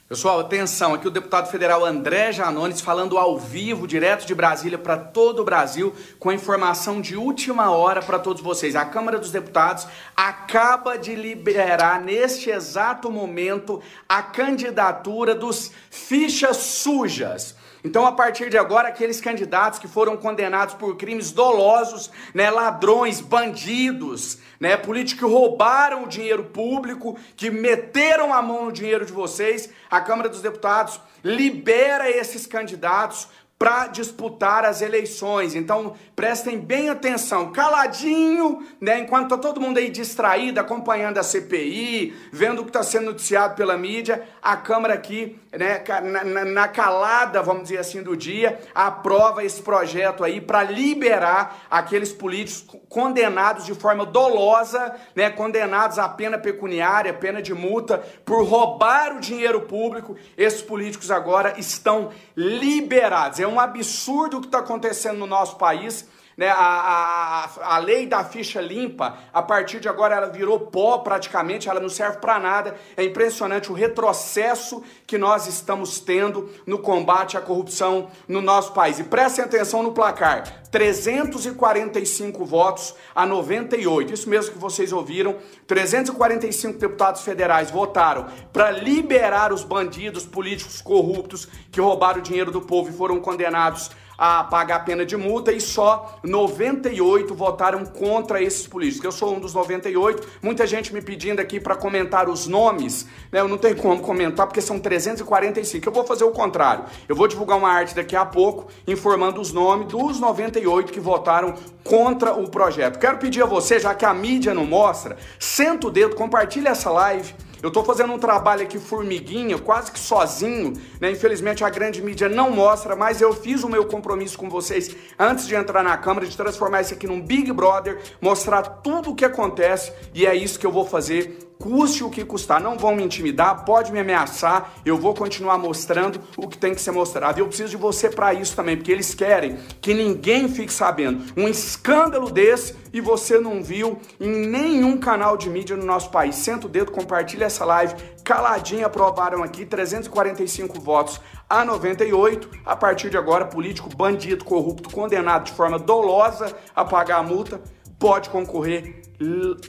Pessoal, 0.08 0.38
atenção, 0.38 0.94
aqui 0.94 1.08
o 1.08 1.10
deputado 1.10 1.50
federal 1.50 1.84
André 1.84 2.30
Janones 2.30 2.80
falando 2.80 3.18
ao 3.18 3.36
vivo, 3.36 3.88
direto 3.88 4.24
de 4.24 4.36
Brasília 4.36 4.78
para 4.78 4.96
todo 4.96 5.42
o 5.42 5.44
Brasil, 5.44 5.92
com 6.20 6.30
a 6.30 6.34
informação 6.34 7.00
de 7.00 7.16
última 7.16 7.72
hora 7.72 8.00
para 8.00 8.20
todos 8.20 8.40
vocês. 8.40 8.76
A 8.76 8.84
Câmara 8.84 9.18
dos 9.18 9.32
Deputados 9.32 9.88
acaba 10.16 10.96
de 10.96 11.16
liberar 11.16 12.00
neste 12.00 12.50
exato 12.50 13.10
momento 13.10 13.82
a 14.08 14.22
candidatura 14.22 15.34
dos 15.34 15.72
fichas 15.90 16.58
sujas. 16.58 17.56
Então, 17.86 18.04
a 18.04 18.10
partir 18.10 18.50
de 18.50 18.58
agora, 18.58 18.88
aqueles 18.88 19.20
candidatos 19.20 19.78
que 19.78 19.86
foram 19.86 20.16
condenados 20.16 20.74
por 20.74 20.96
crimes 20.96 21.30
dolosos, 21.30 22.10
né, 22.34 22.50
ladrões, 22.50 23.20
bandidos, 23.20 24.38
né, 24.58 24.76
políticos 24.76 25.20
que 25.20 25.32
roubaram 25.32 26.02
o 26.02 26.08
dinheiro 26.08 26.42
público, 26.46 27.16
que 27.36 27.48
meteram 27.48 28.34
a 28.34 28.42
mão 28.42 28.64
no 28.64 28.72
dinheiro 28.72 29.06
de 29.06 29.12
vocês, 29.12 29.70
a 29.88 30.00
Câmara 30.00 30.28
dos 30.28 30.42
Deputados 30.42 31.00
libera 31.22 32.10
esses 32.10 32.44
candidatos 32.44 33.28
para 33.58 33.86
disputar 33.86 34.64
as 34.66 34.82
eleições. 34.82 35.54
Então, 35.54 35.94
prestem 36.14 36.58
bem 36.58 36.90
atenção, 36.90 37.52
caladinho, 37.52 38.66
né? 38.78 38.98
Enquanto 38.98 39.30
tá 39.30 39.38
todo 39.38 39.60
mundo 39.60 39.78
aí 39.78 39.88
distraído, 39.88 40.60
acompanhando 40.60 41.18
a 41.18 41.22
CPI, 41.22 42.14
vendo 42.30 42.60
o 42.60 42.64
que 42.64 42.70
está 42.70 42.82
sendo 42.82 43.06
noticiado 43.06 43.54
pela 43.54 43.78
mídia, 43.78 44.26
a 44.42 44.56
Câmara 44.56 44.92
aqui, 44.92 45.38
né, 45.52 45.82
na, 46.02 46.44
na, 46.44 46.68
calada, 46.68 47.42
vamos 47.42 47.64
dizer 47.64 47.78
assim, 47.78 48.02
do 48.02 48.16
dia, 48.16 48.60
aprova 48.74 49.42
esse 49.42 49.62
projeto 49.62 50.22
aí 50.22 50.40
para 50.40 50.62
liberar 50.62 51.66
aqueles 51.70 52.12
políticos 52.12 52.78
condenados 52.90 53.64
de 53.64 53.74
forma 53.74 54.04
dolosa, 54.04 54.94
né? 55.14 55.30
Condenados 55.30 55.98
a 55.98 56.08
pena 56.08 56.36
pecuniária, 56.36 57.12
pena 57.14 57.40
de 57.40 57.54
multa, 57.54 57.98
por 58.24 58.44
roubar 58.44 59.16
o 59.16 59.20
dinheiro 59.20 59.62
público. 59.62 60.14
Esses 60.36 60.60
políticos 60.60 61.10
agora 61.10 61.54
estão 61.58 62.10
liberados. 62.36 63.45
É 63.46 63.48
um 63.48 63.60
absurdo 63.60 64.38
o 64.38 64.40
que 64.40 64.48
está 64.48 64.58
acontecendo 64.58 65.18
no 65.18 65.26
nosso 65.26 65.54
país. 65.54 66.08
Né, 66.36 66.48
a, 66.50 67.48
a, 67.54 67.76
a 67.76 67.78
lei 67.78 68.06
da 68.06 68.22
ficha 68.22 68.60
limpa, 68.60 69.16
a 69.32 69.40
partir 69.40 69.80
de 69.80 69.88
agora 69.88 70.14
ela 70.14 70.28
virou 70.28 70.60
pó 70.60 70.98
praticamente, 70.98 71.66
ela 71.66 71.80
não 71.80 71.88
serve 71.88 72.18
para 72.18 72.38
nada. 72.38 72.76
É 72.94 73.02
impressionante 73.02 73.72
o 73.72 73.74
retrocesso 73.74 74.84
que 75.06 75.16
nós 75.16 75.46
estamos 75.46 75.98
tendo 75.98 76.50
no 76.66 76.78
combate 76.78 77.38
à 77.38 77.40
corrupção 77.40 78.10
no 78.28 78.42
nosso 78.42 78.74
país. 78.74 78.98
E 78.98 79.04
prestem 79.04 79.46
atenção 79.46 79.82
no 79.82 79.92
placar: 79.92 80.66
345 80.70 82.44
votos 82.44 82.94
a 83.14 83.24
98. 83.24 84.12
Isso 84.12 84.28
mesmo 84.28 84.52
que 84.52 84.58
vocês 84.58 84.92
ouviram. 84.92 85.36
345 85.66 86.78
deputados 86.78 87.22
federais 87.22 87.70
votaram 87.70 88.26
para 88.52 88.70
liberar 88.70 89.54
os 89.54 89.64
bandidos 89.64 90.26
políticos 90.26 90.82
corruptos 90.82 91.48
que 91.72 91.80
roubaram 91.80 92.18
o 92.18 92.22
dinheiro 92.22 92.50
do 92.50 92.60
povo 92.60 92.90
e 92.90 92.92
foram 92.92 93.20
condenados 93.20 93.90
a 94.18 94.44
pagar 94.44 94.76
a 94.76 94.80
pena 94.80 95.04
de 95.04 95.16
multa 95.16 95.52
e 95.52 95.60
só 95.60 96.18
98 96.22 97.34
votaram 97.34 97.84
contra 97.84 98.42
esses 98.42 98.66
políticos. 98.66 99.04
Eu 99.04 99.12
sou 99.12 99.34
um 99.34 99.40
dos 99.40 99.54
98. 99.54 100.26
Muita 100.42 100.66
gente 100.66 100.92
me 100.92 101.02
pedindo 101.02 101.40
aqui 101.40 101.60
para 101.60 101.74
comentar 101.74 102.28
os 102.28 102.46
nomes. 102.46 103.06
Né? 103.30 103.40
Eu 103.40 103.48
não 103.48 103.58
tenho 103.58 103.76
como 103.76 104.00
comentar 104.00 104.46
porque 104.46 104.60
são 104.60 104.78
345. 104.78 105.88
Eu 105.88 105.92
vou 105.92 106.04
fazer 106.04 106.24
o 106.24 106.30
contrário. 106.30 106.84
Eu 107.08 107.16
vou 107.16 107.28
divulgar 107.28 107.58
uma 107.58 107.70
arte 107.70 107.94
daqui 107.94 108.16
a 108.16 108.24
pouco 108.24 108.68
informando 108.86 109.40
os 109.40 109.52
nomes 109.52 109.88
dos 109.88 110.20
98 110.20 110.92
que 110.92 111.00
votaram 111.00 111.54
contra 111.84 112.32
o 112.32 112.48
projeto. 112.50 112.98
Quero 112.98 113.18
pedir 113.18 113.42
a 113.42 113.46
você, 113.46 113.78
já 113.78 113.94
que 113.94 114.04
a 114.04 114.12
mídia 114.12 114.52
não 114.52 114.66
mostra, 114.66 115.16
senta 115.38 115.86
o 115.86 115.90
dedo, 115.90 116.16
compartilha 116.16 116.70
essa 116.70 116.90
live 116.90 117.34
eu 117.62 117.68
estou 117.68 117.84
fazendo 117.84 118.12
um 118.12 118.18
trabalho 118.18 118.62
aqui 118.62 118.78
formiguinha, 118.78 119.58
quase 119.58 119.90
que 119.90 119.98
sozinho, 119.98 120.74
né? 121.00 121.10
Infelizmente 121.10 121.64
a 121.64 121.70
grande 121.70 122.02
mídia 122.02 122.28
não 122.28 122.50
mostra, 122.50 122.94
mas 122.94 123.20
eu 123.20 123.32
fiz 123.32 123.62
o 123.62 123.68
meu 123.68 123.86
compromisso 123.86 124.36
com 124.36 124.48
vocês 124.48 124.94
antes 125.18 125.46
de 125.46 125.54
entrar 125.54 125.82
na 125.82 125.96
Câmara, 125.96 126.26
de 126.26 126.36
transformar 126.36 126.82
isso 126.82 126.94
aqui 126.94 127.06
num 127.06 127.20
Big 127.20 127.50
Brother, 127.52 128.00
mostrar 128.20 128.62
tudo 128.62 129.10
o 129.10 129.14
que 129.14 129.24
acontece 129.24 129.92
e 130.14 130.26
é 130.26 130.34
isso 130.34 130.58
que 130.58 130.66
eu 130.66 130.72
vou 130.72 130.84
fazer 130.84 131.45
custe 131.58 132.04
o 132.04 132.10
que 132.10 132.24
custar, 132.24 132.60
não 132.60 132.78
vão 132.78 132.94
me 132.94 133.02
intimidar, 133.02 133.64
pode 133.64 133.92
me 133.92 133.98
ameaçar, 133.98 134.72
eu 134.84 134.96
vou 134.96 135.14
continuar 135.14 135.58
mostrando 135.58 136.20
o 136.36 136.48
que 136.48 136.58
tem 136.58 136.74
que 136.74 136.80
ser 136.80 136.90
mostrado. 136.90 137.40
Eu 137.40 137.46
preciso 137.46 137.70
de 137.70 137.76
você 137.76 138.08
para 138.10 138.34
isso 138.34 138.54
também, 138.54 138.76
porque 138.76 138.92
eles 138.92 139.14
querem 139.14 139.58
que 139.80 139.94
ninguém 139.94 140.48
fique 140.48 140.72
sabendo. 140.72 141.24
Um 141.36 141.48
escândalo 141.48 142.30
desse 142.30 142.74
e 142.92 143.00
você 143.00 143.38
não 143.38 143.62
viu 143.62 143.98
em 144.20 144.46
nenhum 144.46 144.96
canal 144.98 145.36
de 145.36 145.50
mídia 145.50 145.76
no 145.76 145.84
nosso 145.84 146.10
país. 146.10 146.36
Senta 146.36 146.66
o 146.66 146.70
dedo, 146.70 146.92
compartilha 146.92 147.44
essa 147.44 147.64
live. 147.64 147.94
Caladinho 148.24 148.86
aprovaram 148.86 149.42
aqui 149.42 149.64
345 149.64 150.80
votos 150.80 151.20
a 151.48 151.64
98. 151.64 152.50
A 152.64 152.74
partir 152.74 153.10
de 153.10 153.16
agora, 153.16 153.44
político 153.44 153.88
bandido, 153.94 154.44
corrupto, 154.44 154.90
condenado 154.90 155.44
de 155.44 155.52
forma 155.52 155.78
dolosa 155.78 156.54
a 156.74 156.84
pagar 156.84 157.18
a 157.18 157.22
multa, 157.22 157.60
pode 157.98 158.28
concorrer 158.28 159.02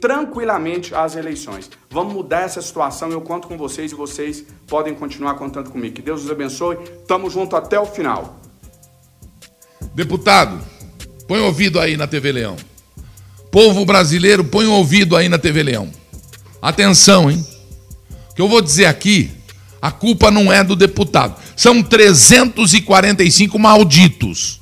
tranquilamente 0.00 0.94
às 0.94 1.16
eleições. 1.16 1.70
Vamos 1.90 2.12
mudar 2.12 2.42
essa 2.42 2.60
situação, 2.60 3.10
eu 3.10 3.20
conto 3.20 3.48
com 3.48 3.56
vocês 3.56 3.92
e 3.92 3.94
vocês 3.94 4.44
podem 4.66 4.94
continuar 4.94 5.34
contando 5.34 5.70
comigo. 5.70 5.94
Que 5.94 6.02
Deus 6.02 6.24
os 6.24 6.30
abençoe. 6.30 6.76
Tamo 7.06 7.30
junto 7.30 7.56
até 7.56 7.80
o 7.80 7.86
final. 7.86 8.40
Deputado, 9.94 10.60
põe 11.26 11.40
ouvido 11.40 11.80
aí 11.80 11.96
na 11.96 12.06
TV 12.06 12.32
Leão. 12.32 12.56
Povo 13.50 13.86
brasileiro, 13.86 14.44
põe 14.44 14.66
ouvido 14.66 15.16
aí 15.16 15.28
na 15.28 15.38
TV 15.38 15.62
Leão. 15.62 15.90
Atenção, 16.60 17.30
hein? 17.30 17.44
O 18.30 18.34
que 18.34 18.42
eu 18.42 18.48
vou 18.48 18.60
dizer 18.60 18.84
aqui, 18.84 19.30
a 19.80 19.90
culpa 19.90 20.30
não 20.30 20.52
é 20.52 20.62
do 20.62 20.76
deputado. 20.76 21.40
São 21.56 21.82
345 21.82 23.58
malditos. 23.58 24.60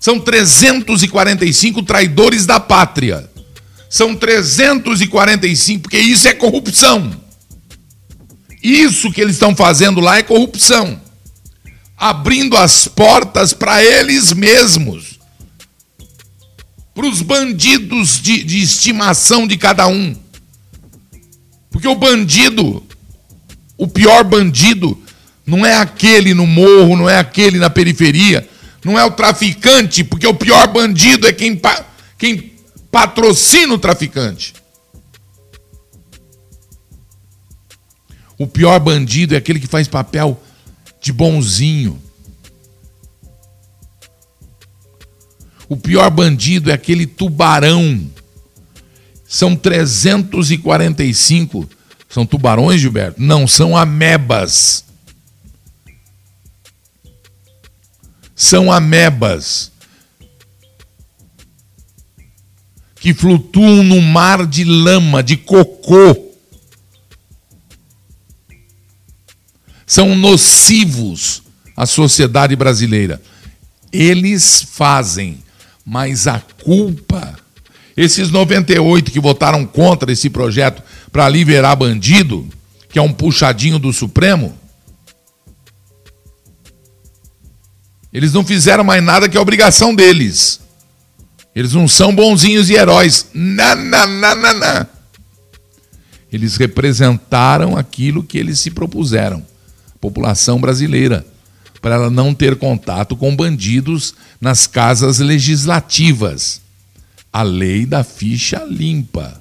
São 0.00 0.20
345 0.20 1.82
traidores 1.82 2.46
da 2.46 2.60
pátria 2.60 3.28
são 3.88 4.14
345, 4.14 5.82
porque 5.82 5.98
isso 5.98 6.28
é 6.28 6.34
corrupção. 6.34 7.10
Isso 8.62 9.10
que 9.10 9.20
eles 9.20 9.34
estão 9.34 9.56
fazendo 9.56 10.00
lá 10.00 10.18
é 10.18 10.22
corrupção. 10.22 11.00
Abrindo 11.96 12.56
as 12.56 12.86
portas 12.86 13.52
para 13.52 13.82
eles 13.82 14.32
mesmos, 14.32 15.18
para 16.94 17.06
os 17.06 17.22
bandidos 17.22 18.20
de, 18.20 18.44
de 18.44 18.62
estimação 18.62 19.46
de 19.46 19.56
cada 19.56 19.86
um. 19.86 20.14
Porque 21.70 21.88
o 21.88 21.94
bandido, 21.94 22.84
o 23.76 23.86
pior 23.86 24.22
bandido, 24.22 25.00
não 25.46 25.64
é 25.64 25.76
aquele 25.76 26.34
no 26.34 26.46
morro, 26.46 26.96
não 26.96 27.08
é 27.08 27.18
aquele 27.18 27.58
na 27.58 27.70
periferia, 27.70 28.48
não 28.88 28.98
é 28.98 29.04
o 29.04 29.10
traficante, 29.10 30.02
porque 30.02 30.26
o 30.26 30.32
pior 30.32 30.66
bandido 30.68 31.28
é 31.28 31.32
quem, 31.32 31.60
quem 32.16 32.54
patrocina 32.90 33.74
o 33.74 33.78
traficante. 33.78 34.54
O 38.38 38.46
pior 38.46 38.80
bandido 38.80 39.34
é 39.34 39.36
aquele 39.36 39.60
que 39.60 39.66
faz 39.66 39.86
papel 39.86 40.42
de 41.02 41.12
bonzinho. 41.12 42.00
O 45.68 45.76
pior 45.76 46.10
bandido 46.10 46.70
é 46.70 46.72
aquele 46.72 47.06
tubarão. 47.06 48.10
São 49.28 49.54
345. 49.54 51.68
São 52.08 52.24
tubarões, 52.24 52.80
Gilberto? 52.80 53.20
Não, 53.20 53.46
são 53.46 53.76
amebas. 53.76 54.87
São 58.38 58.72
amebas. 58.72 59.72
que 63.00 63.14
flutuam 63.14 63.82
no 63.82 64.00
mar 64.00 64.46
de 64.46 64.64
lama, 64.64 65.22
de 65.22 65.36
cocô. 65.36 66.16
São 69.86 70.14
nocivos 70.16 71.42
à 71.76 71.86
sociedade 71.86 72.54
brasileira. 72.56 73.22
Eles 73.92 74.62
fazem, 74.62 75.38
mas 75.86 76.26
a 76.26 76.40
culpa, 76.62 77.38
esses 77.96 78.30
98 78.30 79.10
que 79.10 79.20
votaram 79.20 79.64
contra 79.64 80.12
esse 80.12 80.28
projeto 80.28 80.82
para 81.10 81.28
liberar 81.28 81.76
bandido, 81.76 82.46
que 82.90 82.98
é 82.98 83.02
um 83.02 83.12
puxadinho 83.12 83.78
do 83.78 83.92
Supremo, 83.92 84.58
eles 88.12 88.32
não 88.32 88.44
fizeram 88.44 88.84
mais 88.84 89.02
nada 89.02 89.28
que 89.28 89.36
a 89.36 89.40
obrigação 89.40 89.94
deles. 89.94 90.60
Eles 91.54 91.72
não 91.72 91.86
são 91.86 92.14
bonzinhos 92.14 92.70
e 92.70 92.74
heróis. 92.74 93.28
Não, 93.34 93.74
não, 93.74 94.06
não, 94.06 94.34
não, 94.34 94.54
não. 94.54 94.86
Eles 96.32 96.56
representaram 96.56 97.76
aquilo 97.76 98.22
que 98.22 98.38
eles 98.38 98.60
se 98.60 98.70
propuseram. 98.70 99.44
População 100.00 100.60
brasileira. 100.60 101.26
Para 101.80 101.94
ela 101.94 102.10
não 102.10 102.34
ter 102.34 102.56
contato 102.56 103.16
com 103.16 103.34
bandidos 103.34 104.14
nas 104.40 104.66
casas 104.66 105.18
legislativas. 105.18 106.60
A 107.32 107.42
lei 107.42 107.84
da 107.84 108.02
ficha 108.04 108.64
limpa. 108.64 109.40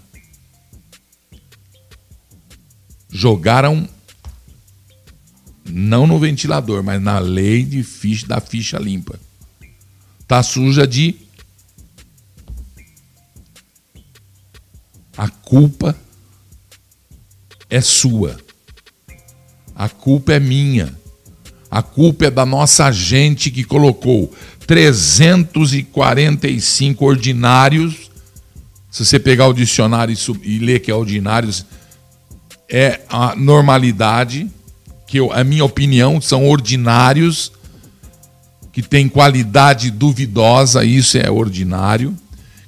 Jogaram 3.10 3.88
não 5.68 6.08
no 6.08 6.20
ventilador, 6.20 6.84
mas 6.84 7.02
na 7.02 7.20
lei 7.20 7.64
de 7.64 7.84
ficha, 7.84 8.28
da 8.28 8.40
ficha 8.40 8.78
limpa. 8.78 9.20
Tá 10.28 10.44
suja 10.44 10.86
de 10.86 11.16
A 15.18 15.30
culpa 15.30 15.96
é 17.70 17.82
sua. 17.82 18.38
A 19.76 19.90
culpa 19.90 20.32
é 20.34 20.40
minha. 20.40 20.96
A 21.72 21.82
culpa 21.82 22.28
é 22.28 22.32
da 22.32 22.46
nossa 22.46 22.92
gente 22.92 23.50
que 23.50 23.64
colocou 23.64 24.32
345 24.68 27.04
ordinários. 27.04 28.12
Se 28.92 29.04
você 29.04 29.18
pegar 29.18 29.48
o 29.48 29.54
dicionário 29.54 30.16
e 30.44 30.60
ler 30.60 30.82
que 30.82 30.92
é 30.92 30.96
ordinários, 30.96 31.66
é 32.70 33.02
a 33.10 33.36
normalidade, 33.36 34.48
que 35.08 35.18
eu, 35.18 35.32
a 35.32 35.44
minha 35.44 35.64
opinião 35.64 36.20
são 36.20 36.46
ordinários 36.46 37.52
que 38.74 38.84
tem 38.84 39.10
qualidade 39.10 39.90
duvidosa, 39.90 40.84
isso 40.84 41.18
é 41.18 41.32
ordinário, 41.32 42.16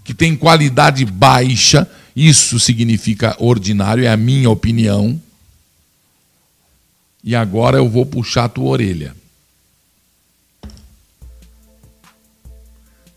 que 0.03 0.13
tem 0.13 0.35
qualidade 0.35 1.05
baixa, 1.05 1.87
isso 2.15 2.59
significa 2.59 3.35
ordinário, 3.37 4.05
é 4.05 4.07
a 4.07 4.17
minha 4.17 4.49
opinião. 4.49 5.21
E 7.23 7.35
agora 7.35 7.77
eu 7.77 7.87
vou 7.87 8.07
puxar 8.07 8.45
a 8.45 8.49
tua 8.49 8.69
orelha. 8.69 9.15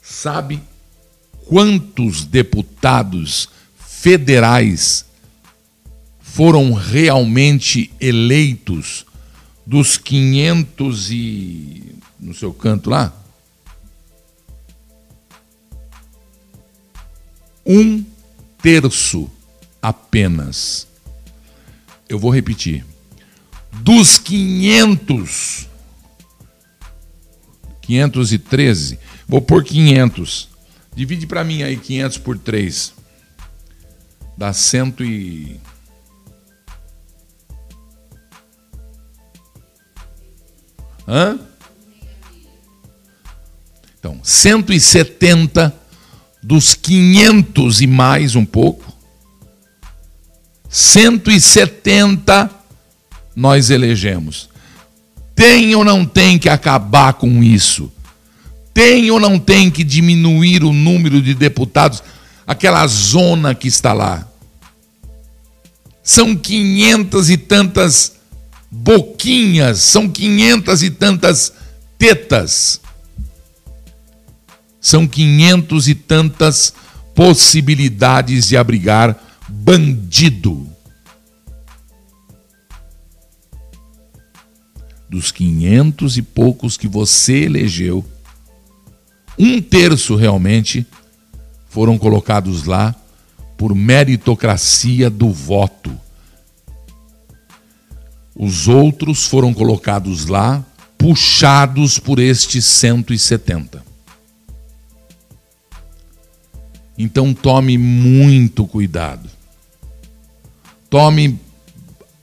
Sabe 0.03 0.61
quantos 1.47 2.25
deputados 2.25 3.49
federais 3.79 5.07
foram 6.21 6.73
realmente 6.73 7.91
eleitos 8.01 9.07
dos 9.67 9.97
500 9.97 11.11
e 11.11 11.95
no 12.19 12.35
seu 12.35 12.53
canto 12.53 12.91
lá? 12.91 13.13
Um 17.65 18.05
terço 18.61 19.31
apenas. 19.81 20.87
Eu 22.09 22.19
vou 22.19 22.31
repetir. 22.31 22.85
Dos 23.73 24.19
500, 24.19 25.69
513, 27.81 28.99
vou 29.27 29.41
por 29.41 29.65
500. 29.65 30.49
Divide 30.95 31.27
para 31.27 31.43
mim 31.43 31.63
aí 31.63 31.77
500 31.77 32.19
por 32.19 32.39
3. 32.39 32.93
Dá 34.37 34.53
100 34.53 34.95
e 35.01 35.61
Hã? 41.13 41.39
Então, 43.99 44.19
170 44.23 45.75
dos 46.43 46.73
500 46.73 47.83
e 47.83 47.87
mais 47.87 48.35
um 48.35 48.47
pouco, 48.47 48.91
170 50.71 52.51
nós 53.37 53.69
elegemos. 53.69 54.49
Tem 55.35 55.75
ou 55.75 55.85
não 55.85 56.07
tem 56.07 56.39
que 56.39 56.49
acabar 56.49 57.13
com 57.13 57.43
isso? 57.43 57.93
Tem 58.73 59.11
ou 59.11 59.21
não 59.21 59.39
tem 59.39 59.71
que 59.71 59.85
diminuir 59.85 60.65
o 60.65 60.73
número 60.73 61.21
de 61.21 61.35
deputados? 61.35 62.03
Aquela 62.47 62.87
zona 62.87 63.55
que 63.55 63.69
está 63.69 63.93
lá. 63.93 64.27
São 66.03 66.35
quinhentas 66.35 67.29
e 67.29 67.37
tantas 67.37 68.22
boquinhas, 68.73 69.81
são 69.81 70.09
quinhentas 70.09 70.83
e 70.83 70.91
tantas 70.91 71.53
tetas. 71.99 72.81
São 74.81 75.07
quinhentos 75.07 75.87
e 75.89 75.95
tantas 75.95 76.73
possibilidades 77.15 78.49
de 78.49 78.57
abrigar 78.57 79.23
bandido. 79.47 80.67
Dos 85.09 85.31
quinhentos 85.31 86.17
e 86.17 86.23
poucos 86.23 86.79
que 86.79 86.89
você 86.89 87.43
elegeu, 87.43 88.03
um 89.39 89.61
terço 89.61 90.17
realmente 90.17 90.87
foram 91.69 91.99
colocados 91.99 92.65
lá 92.65 92.95
por 93.59 93.75
meritocracia 93.75 95.11
do 95.11 95.31
voto. 95.31 96.02
Os 98.35 98.69
outros 98.69 99.27
foram 99.27 99.53
colocados 99.53 100.27
lá, 100.27 100.65
puxados 100.97 101.99
por 101.99 102.19
estes 102.19 102.65
170. 102.65 103.85
Então 106.97 107.35
tome 107.35 107.77
muito 107.77 108.67
cuidado. 108.67 109.29
Tome 110.89 111.39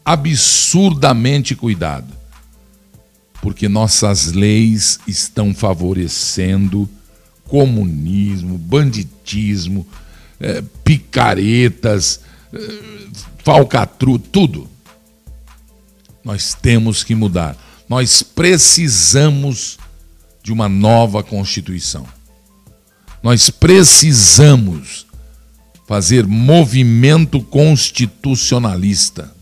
absurdamente 0.06 1.56
cuidado. 1.56 2.14
Porque 3.42 3.70
nossas 3.70 4.32
leis 4.32 5.00
estão 5.08 5.54
favorecendo 5.54 6.90
comunismo, 7.46 8.58
banditismo, 8.58 9.88
é, 10.40 10.62
picaretas, 10.84 12.22
é, 12.54 12.60
falcatru, 13.44 14.20
tudo. 14.20 14.70
Nós 16.30 16.54
temos 16.54 17.04
que 17.04 17.16
mudar. 17.16 17.58
Nós 17.90 18.22
precisamos 18.22 19.80
de 20.44 20.54
uma 20.54 20.70
nova 20.70 21.24
Constituição. 21.24 22.06
Nós 23.24 23.50
precisamos 23.50 25.08
fazer 25.88 26.28
movimento 26.28 27.42
constitucionalista. 27.42 29.34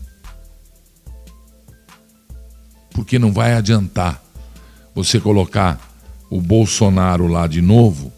Porque 2.92 3.18
não 3.18 3.34
vai 3.34 3.52
adiantar 3.52 4.24
você 4.94 5.20
colocar 5.20 5.78
o 6.30 6.40
Bolsonaro 6.40 7.26
lá 7.26 7.46
de 7.46 7.60
novo 7.60 8.10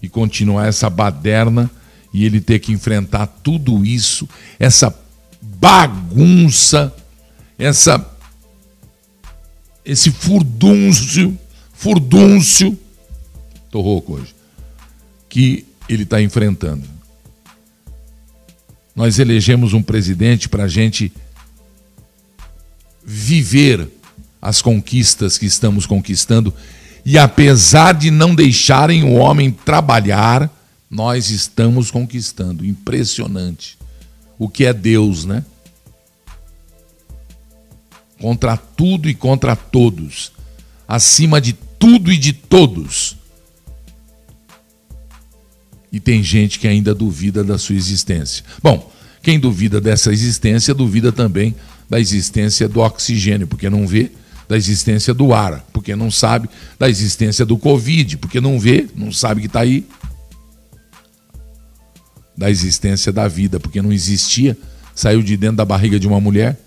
e 0.00 0.08
continuar 0.08 0.68
essa 0.68 0.88
baderna 0.88 1.68
e 2.12 2.24
ele 2.24 2.40
ter 2.40 2.60
que 2.60 2.70
enfrentar 2.70 3.26
tudo 3.26 3.84
isso, 3.84 4.28
essa 4.60 5.02
bagunça, 5.64 6.94
essa 7.58 8.10
esse 9.82 10.10
furdúncio, 10.10 11.38
furdúncio, 11.72 12.78
tô 13.70 13.80
rouco 13.80 14.14
hoje, 14.14 14.34
que 15.26 15.64
ele 15.88 16.02
está 16.02 16.20
enfrentando. 16.20 16.86
Nós 18.94 19.18
elegemos 19.18 19.72
um 19.72 19.82
presidente 19.82 20.50
para 20.50 20.64
a 20.64 20.68
gente 20.68 21.10
viver 23.02 23.88
as 24.42 24.60
conquistas 24.60 25.38
que 25.38 25.46
estamos 25.46 25.86
conquistando 25.86 26.52
e 27.06 27.16
apesar 27.16 27.94
de 27.94 28.10
não 28.10 28.34
deixarem 28.34 29.02
o 29.02 29.14
homem 29.14 29.50
trabalhar, 29.50 30.50
nós 30.90 31.30
estamos 31.30 31.90
conquistando. 31.90 32.66
Impressionante. 32.66 33.78
O 34.38 34.46
que 34.46 34.66
é 34.66 34.72
Deus, 34.74 35.24
né? 35.24 35.42
Contra 38.24 38.56
tudo 38.56 39.06
e 39.06 39.14
contra 39.14 39.54
todos, 39.54 40.32
acima 40.88 41.42
de 41.42 41.52
tudo 41.52 42.10
e 42.10 42.16
de 42.16 42.32
todos. 42.32 43.18
E 45.92 46.00
tem 46.00 46.22
gente 46.22 46.58
que 46.58 46.66
ainda 46.66 46.94
duvida 46.94 47.44
da 47.44 47.58
sua 47.58 47.76
existência. 47.76 48.42
Bom, 48.62 48.90
quem 49.22 49.38
duvida 49.38 49.78
dessa 49.78 50.10
existência, 50.10 50.72
duvida 50.72 51.12
também 51.12 51.54
da 51.86 52.00
existência 52.00 52.66
do 52.66 52.80
oxigênio, 52.80 53.46
porque 53.46 53.68
não 53.68 53.86
vê, 53.86 54.10
da 54.48 54.56
existência 54.56 55.12
do 55.12 55.34
ar, 55.34 55.62
porque 55.70 55.94
não 55.94 56.10
sabe, 56.10 56.48
da 56.78 56.88
existência 56.88 57.44
do 57.44 57.58
Covid, 57.58 58.16
porque 58.16 58.40
não 58.40 58.58
vê, 58.58 58.88
não 58.96 59.12
sabe 59.12 59.42
que 59.42 59.48
está 59.48 59.60
aí, 59.60 59.86
da 62.34 62.50
existência 62.50 63.12
da 63.12 63.28
vida, 63.28 63.60
porque 63.60 63.82
não 63.82 63.92
existia, 63.92 64.56
saiu 64.94 65.22
de 65.22 65.36
dentro 65.36 65.58
da 65.58 65.64
barriga 65.66 66.00
de 66.00 66.08
uma 66.08 66.22
mulher. 66.22 66.63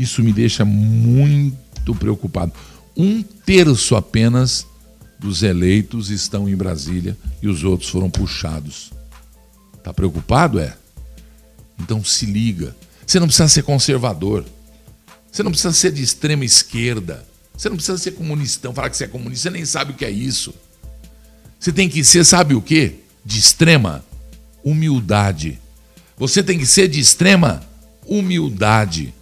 Isso 0.00 0.22
me 0.22 0.32
deixa 0.32 0.64
muito 0.64 1.94
preocupado. 1.94 2.52
Um 2.96 3.22
terço 3.22 3.94
apenas 3.94 4.66
dos 5.18 5.42
eleitos 5.42 6.08
estão 6.08 6.48
em 6.48 6.56
Brasília 6.56 7.18
e 7.42 7.48
os 7.48 7.64
outros 7.64 7.90
foram 7.90 8.08
puxados. 8.08 8.90
Está 9.76 9.92
preocupado? 9.92 10.58
É. 10.58 10.74
Então 11.78 12.02
se 12.02 12.24
liga. 12.24 12.74
Você 13.06 13.20
não 13.20 13.26
precisa 13.26 13.48
ser 13.48 13.62
conservador. 13.62 14.46
Você 15.30 15.42
não 15.42 15.50
precisa 15.50 15.74
ser 15.74 15.92
de 15.92 16.02
extrema 16.02 16.46
esquerda. 16.46 17.26
Você 17.54 17.68
não 17.68 17.76
precisa 17.76 17.98
ser 17.98 18.12
comunistão, 18.12 18.72
falar 18.72 18.88
que 18.88 18.96
você 18.96 19.04
é 19.04 19.08
comunista, 19.08 19.50
você 19.50 19.50
nem 19.50 19.66
sabe 19.66 19.92
o 19.92 19.94
que 19.94 20.06
é 20.06 20.10
isso. 20.10 20.54
Você 21.58 21.70
tem 21.70 21.90
que 21.90 22.02
ser, 22.02 22.24
sabe 22.24 22.54
o 22.54 22.62
que? 22.62 22.94
De 23.22 23.38
extrema 23.38 24.02
humildade. 24.64 25.58
Você 26.16 26.42
tem 26.42 26.58
que 26.58 26.64
ser 26.64 26.88
de 26.88 26.98
extrema 26.98 27.62
humildade 28.06 29.12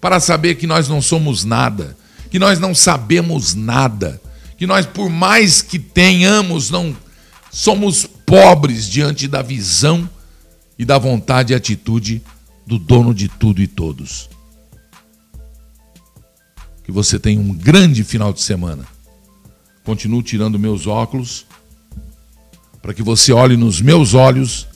para 0.00 0.20
saber 0.20 0.56
que 0.56 0.66
nós 0.66 0.88
não 0.88 1.00
somos 1.00 1.44
nada, 1.44 1.96
que 2.30 2.38
nós 2.38 2.58
não 2.58 2.74
sabemos 2.74 3.54
nada, 3.54 4.20
que 4.56 4.66
nós, 4.66 4.86
por 4.86 5.08
mais 5.08 5.62
que 5.62 5.78
tenhamos, 5.78 6.70
não 6.70 6.96
somos 7.50 8.06
pobres 8.06 8.88
diante 8.88 9.28
da 9.28 9.42
visão 9.42 10.08
e 10.78 10.84
da 10.84 10.98
vontade 10.98 11.52
e 11.52 11.56
atitude 11.56 12.22
do 12.66 12.78
dono 12.78 13.14
de 13.14 13.28
tudo 13.28 13.62
e 13.62 13.66
todos. 13.66 14.28
Que 16.84 16.92
você 16.92 17.18
tenha 17.18 17.40
um 17.40 17.54
grande 17.54 18.04
final 18.04 18.32
de 18.32 18.42
semana. 18.42 18.84
Continuo 19.84 20.22
tirando 20.22 20.58
meus 20.58 20.86
óculos 20.86 21.46
para 22.82 22.94
que 22.94 23.02
você 23.02 23.32
olhe 23.32 23.56
nos 23.56 23.80
meus 23.80 24.14
olhos 24.14 24.68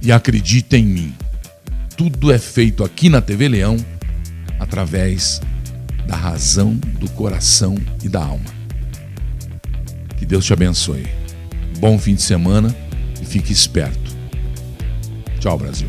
e 0.00 0.12
acredita 0.12 0.76
em 0.76 0.84
mim. 0.84 1.14
Tudo 1.98 2.30
é 2.30 2.38
feito 2.38 2.84
aqui 2.84 3.08
na 3.08 3.20
TV 3.20 3.48
Leão 3.48 3.76
através 4.60 5.40
da 6.06 6.14
razão, 6.14 6.74
do 6.74 7.10
coração 7.10 7.74
e 8.04 8.08
da 8.08 8.24
alma. 8.24 8.50
Que 10.16 10.24
Deus 10.24 10.44
te 10.44 10.52
abençoe. 10.52 11.08
Bom 11.80 11.98
fim 11.98 12.14
de 12.14 12.22
semana 12.22 12.72
e 13.20 13.26
fique 13.26 13.52
esperto. 13.52 14.16
Tchau, 15.40 15.58
Brasil. 15.58 15.88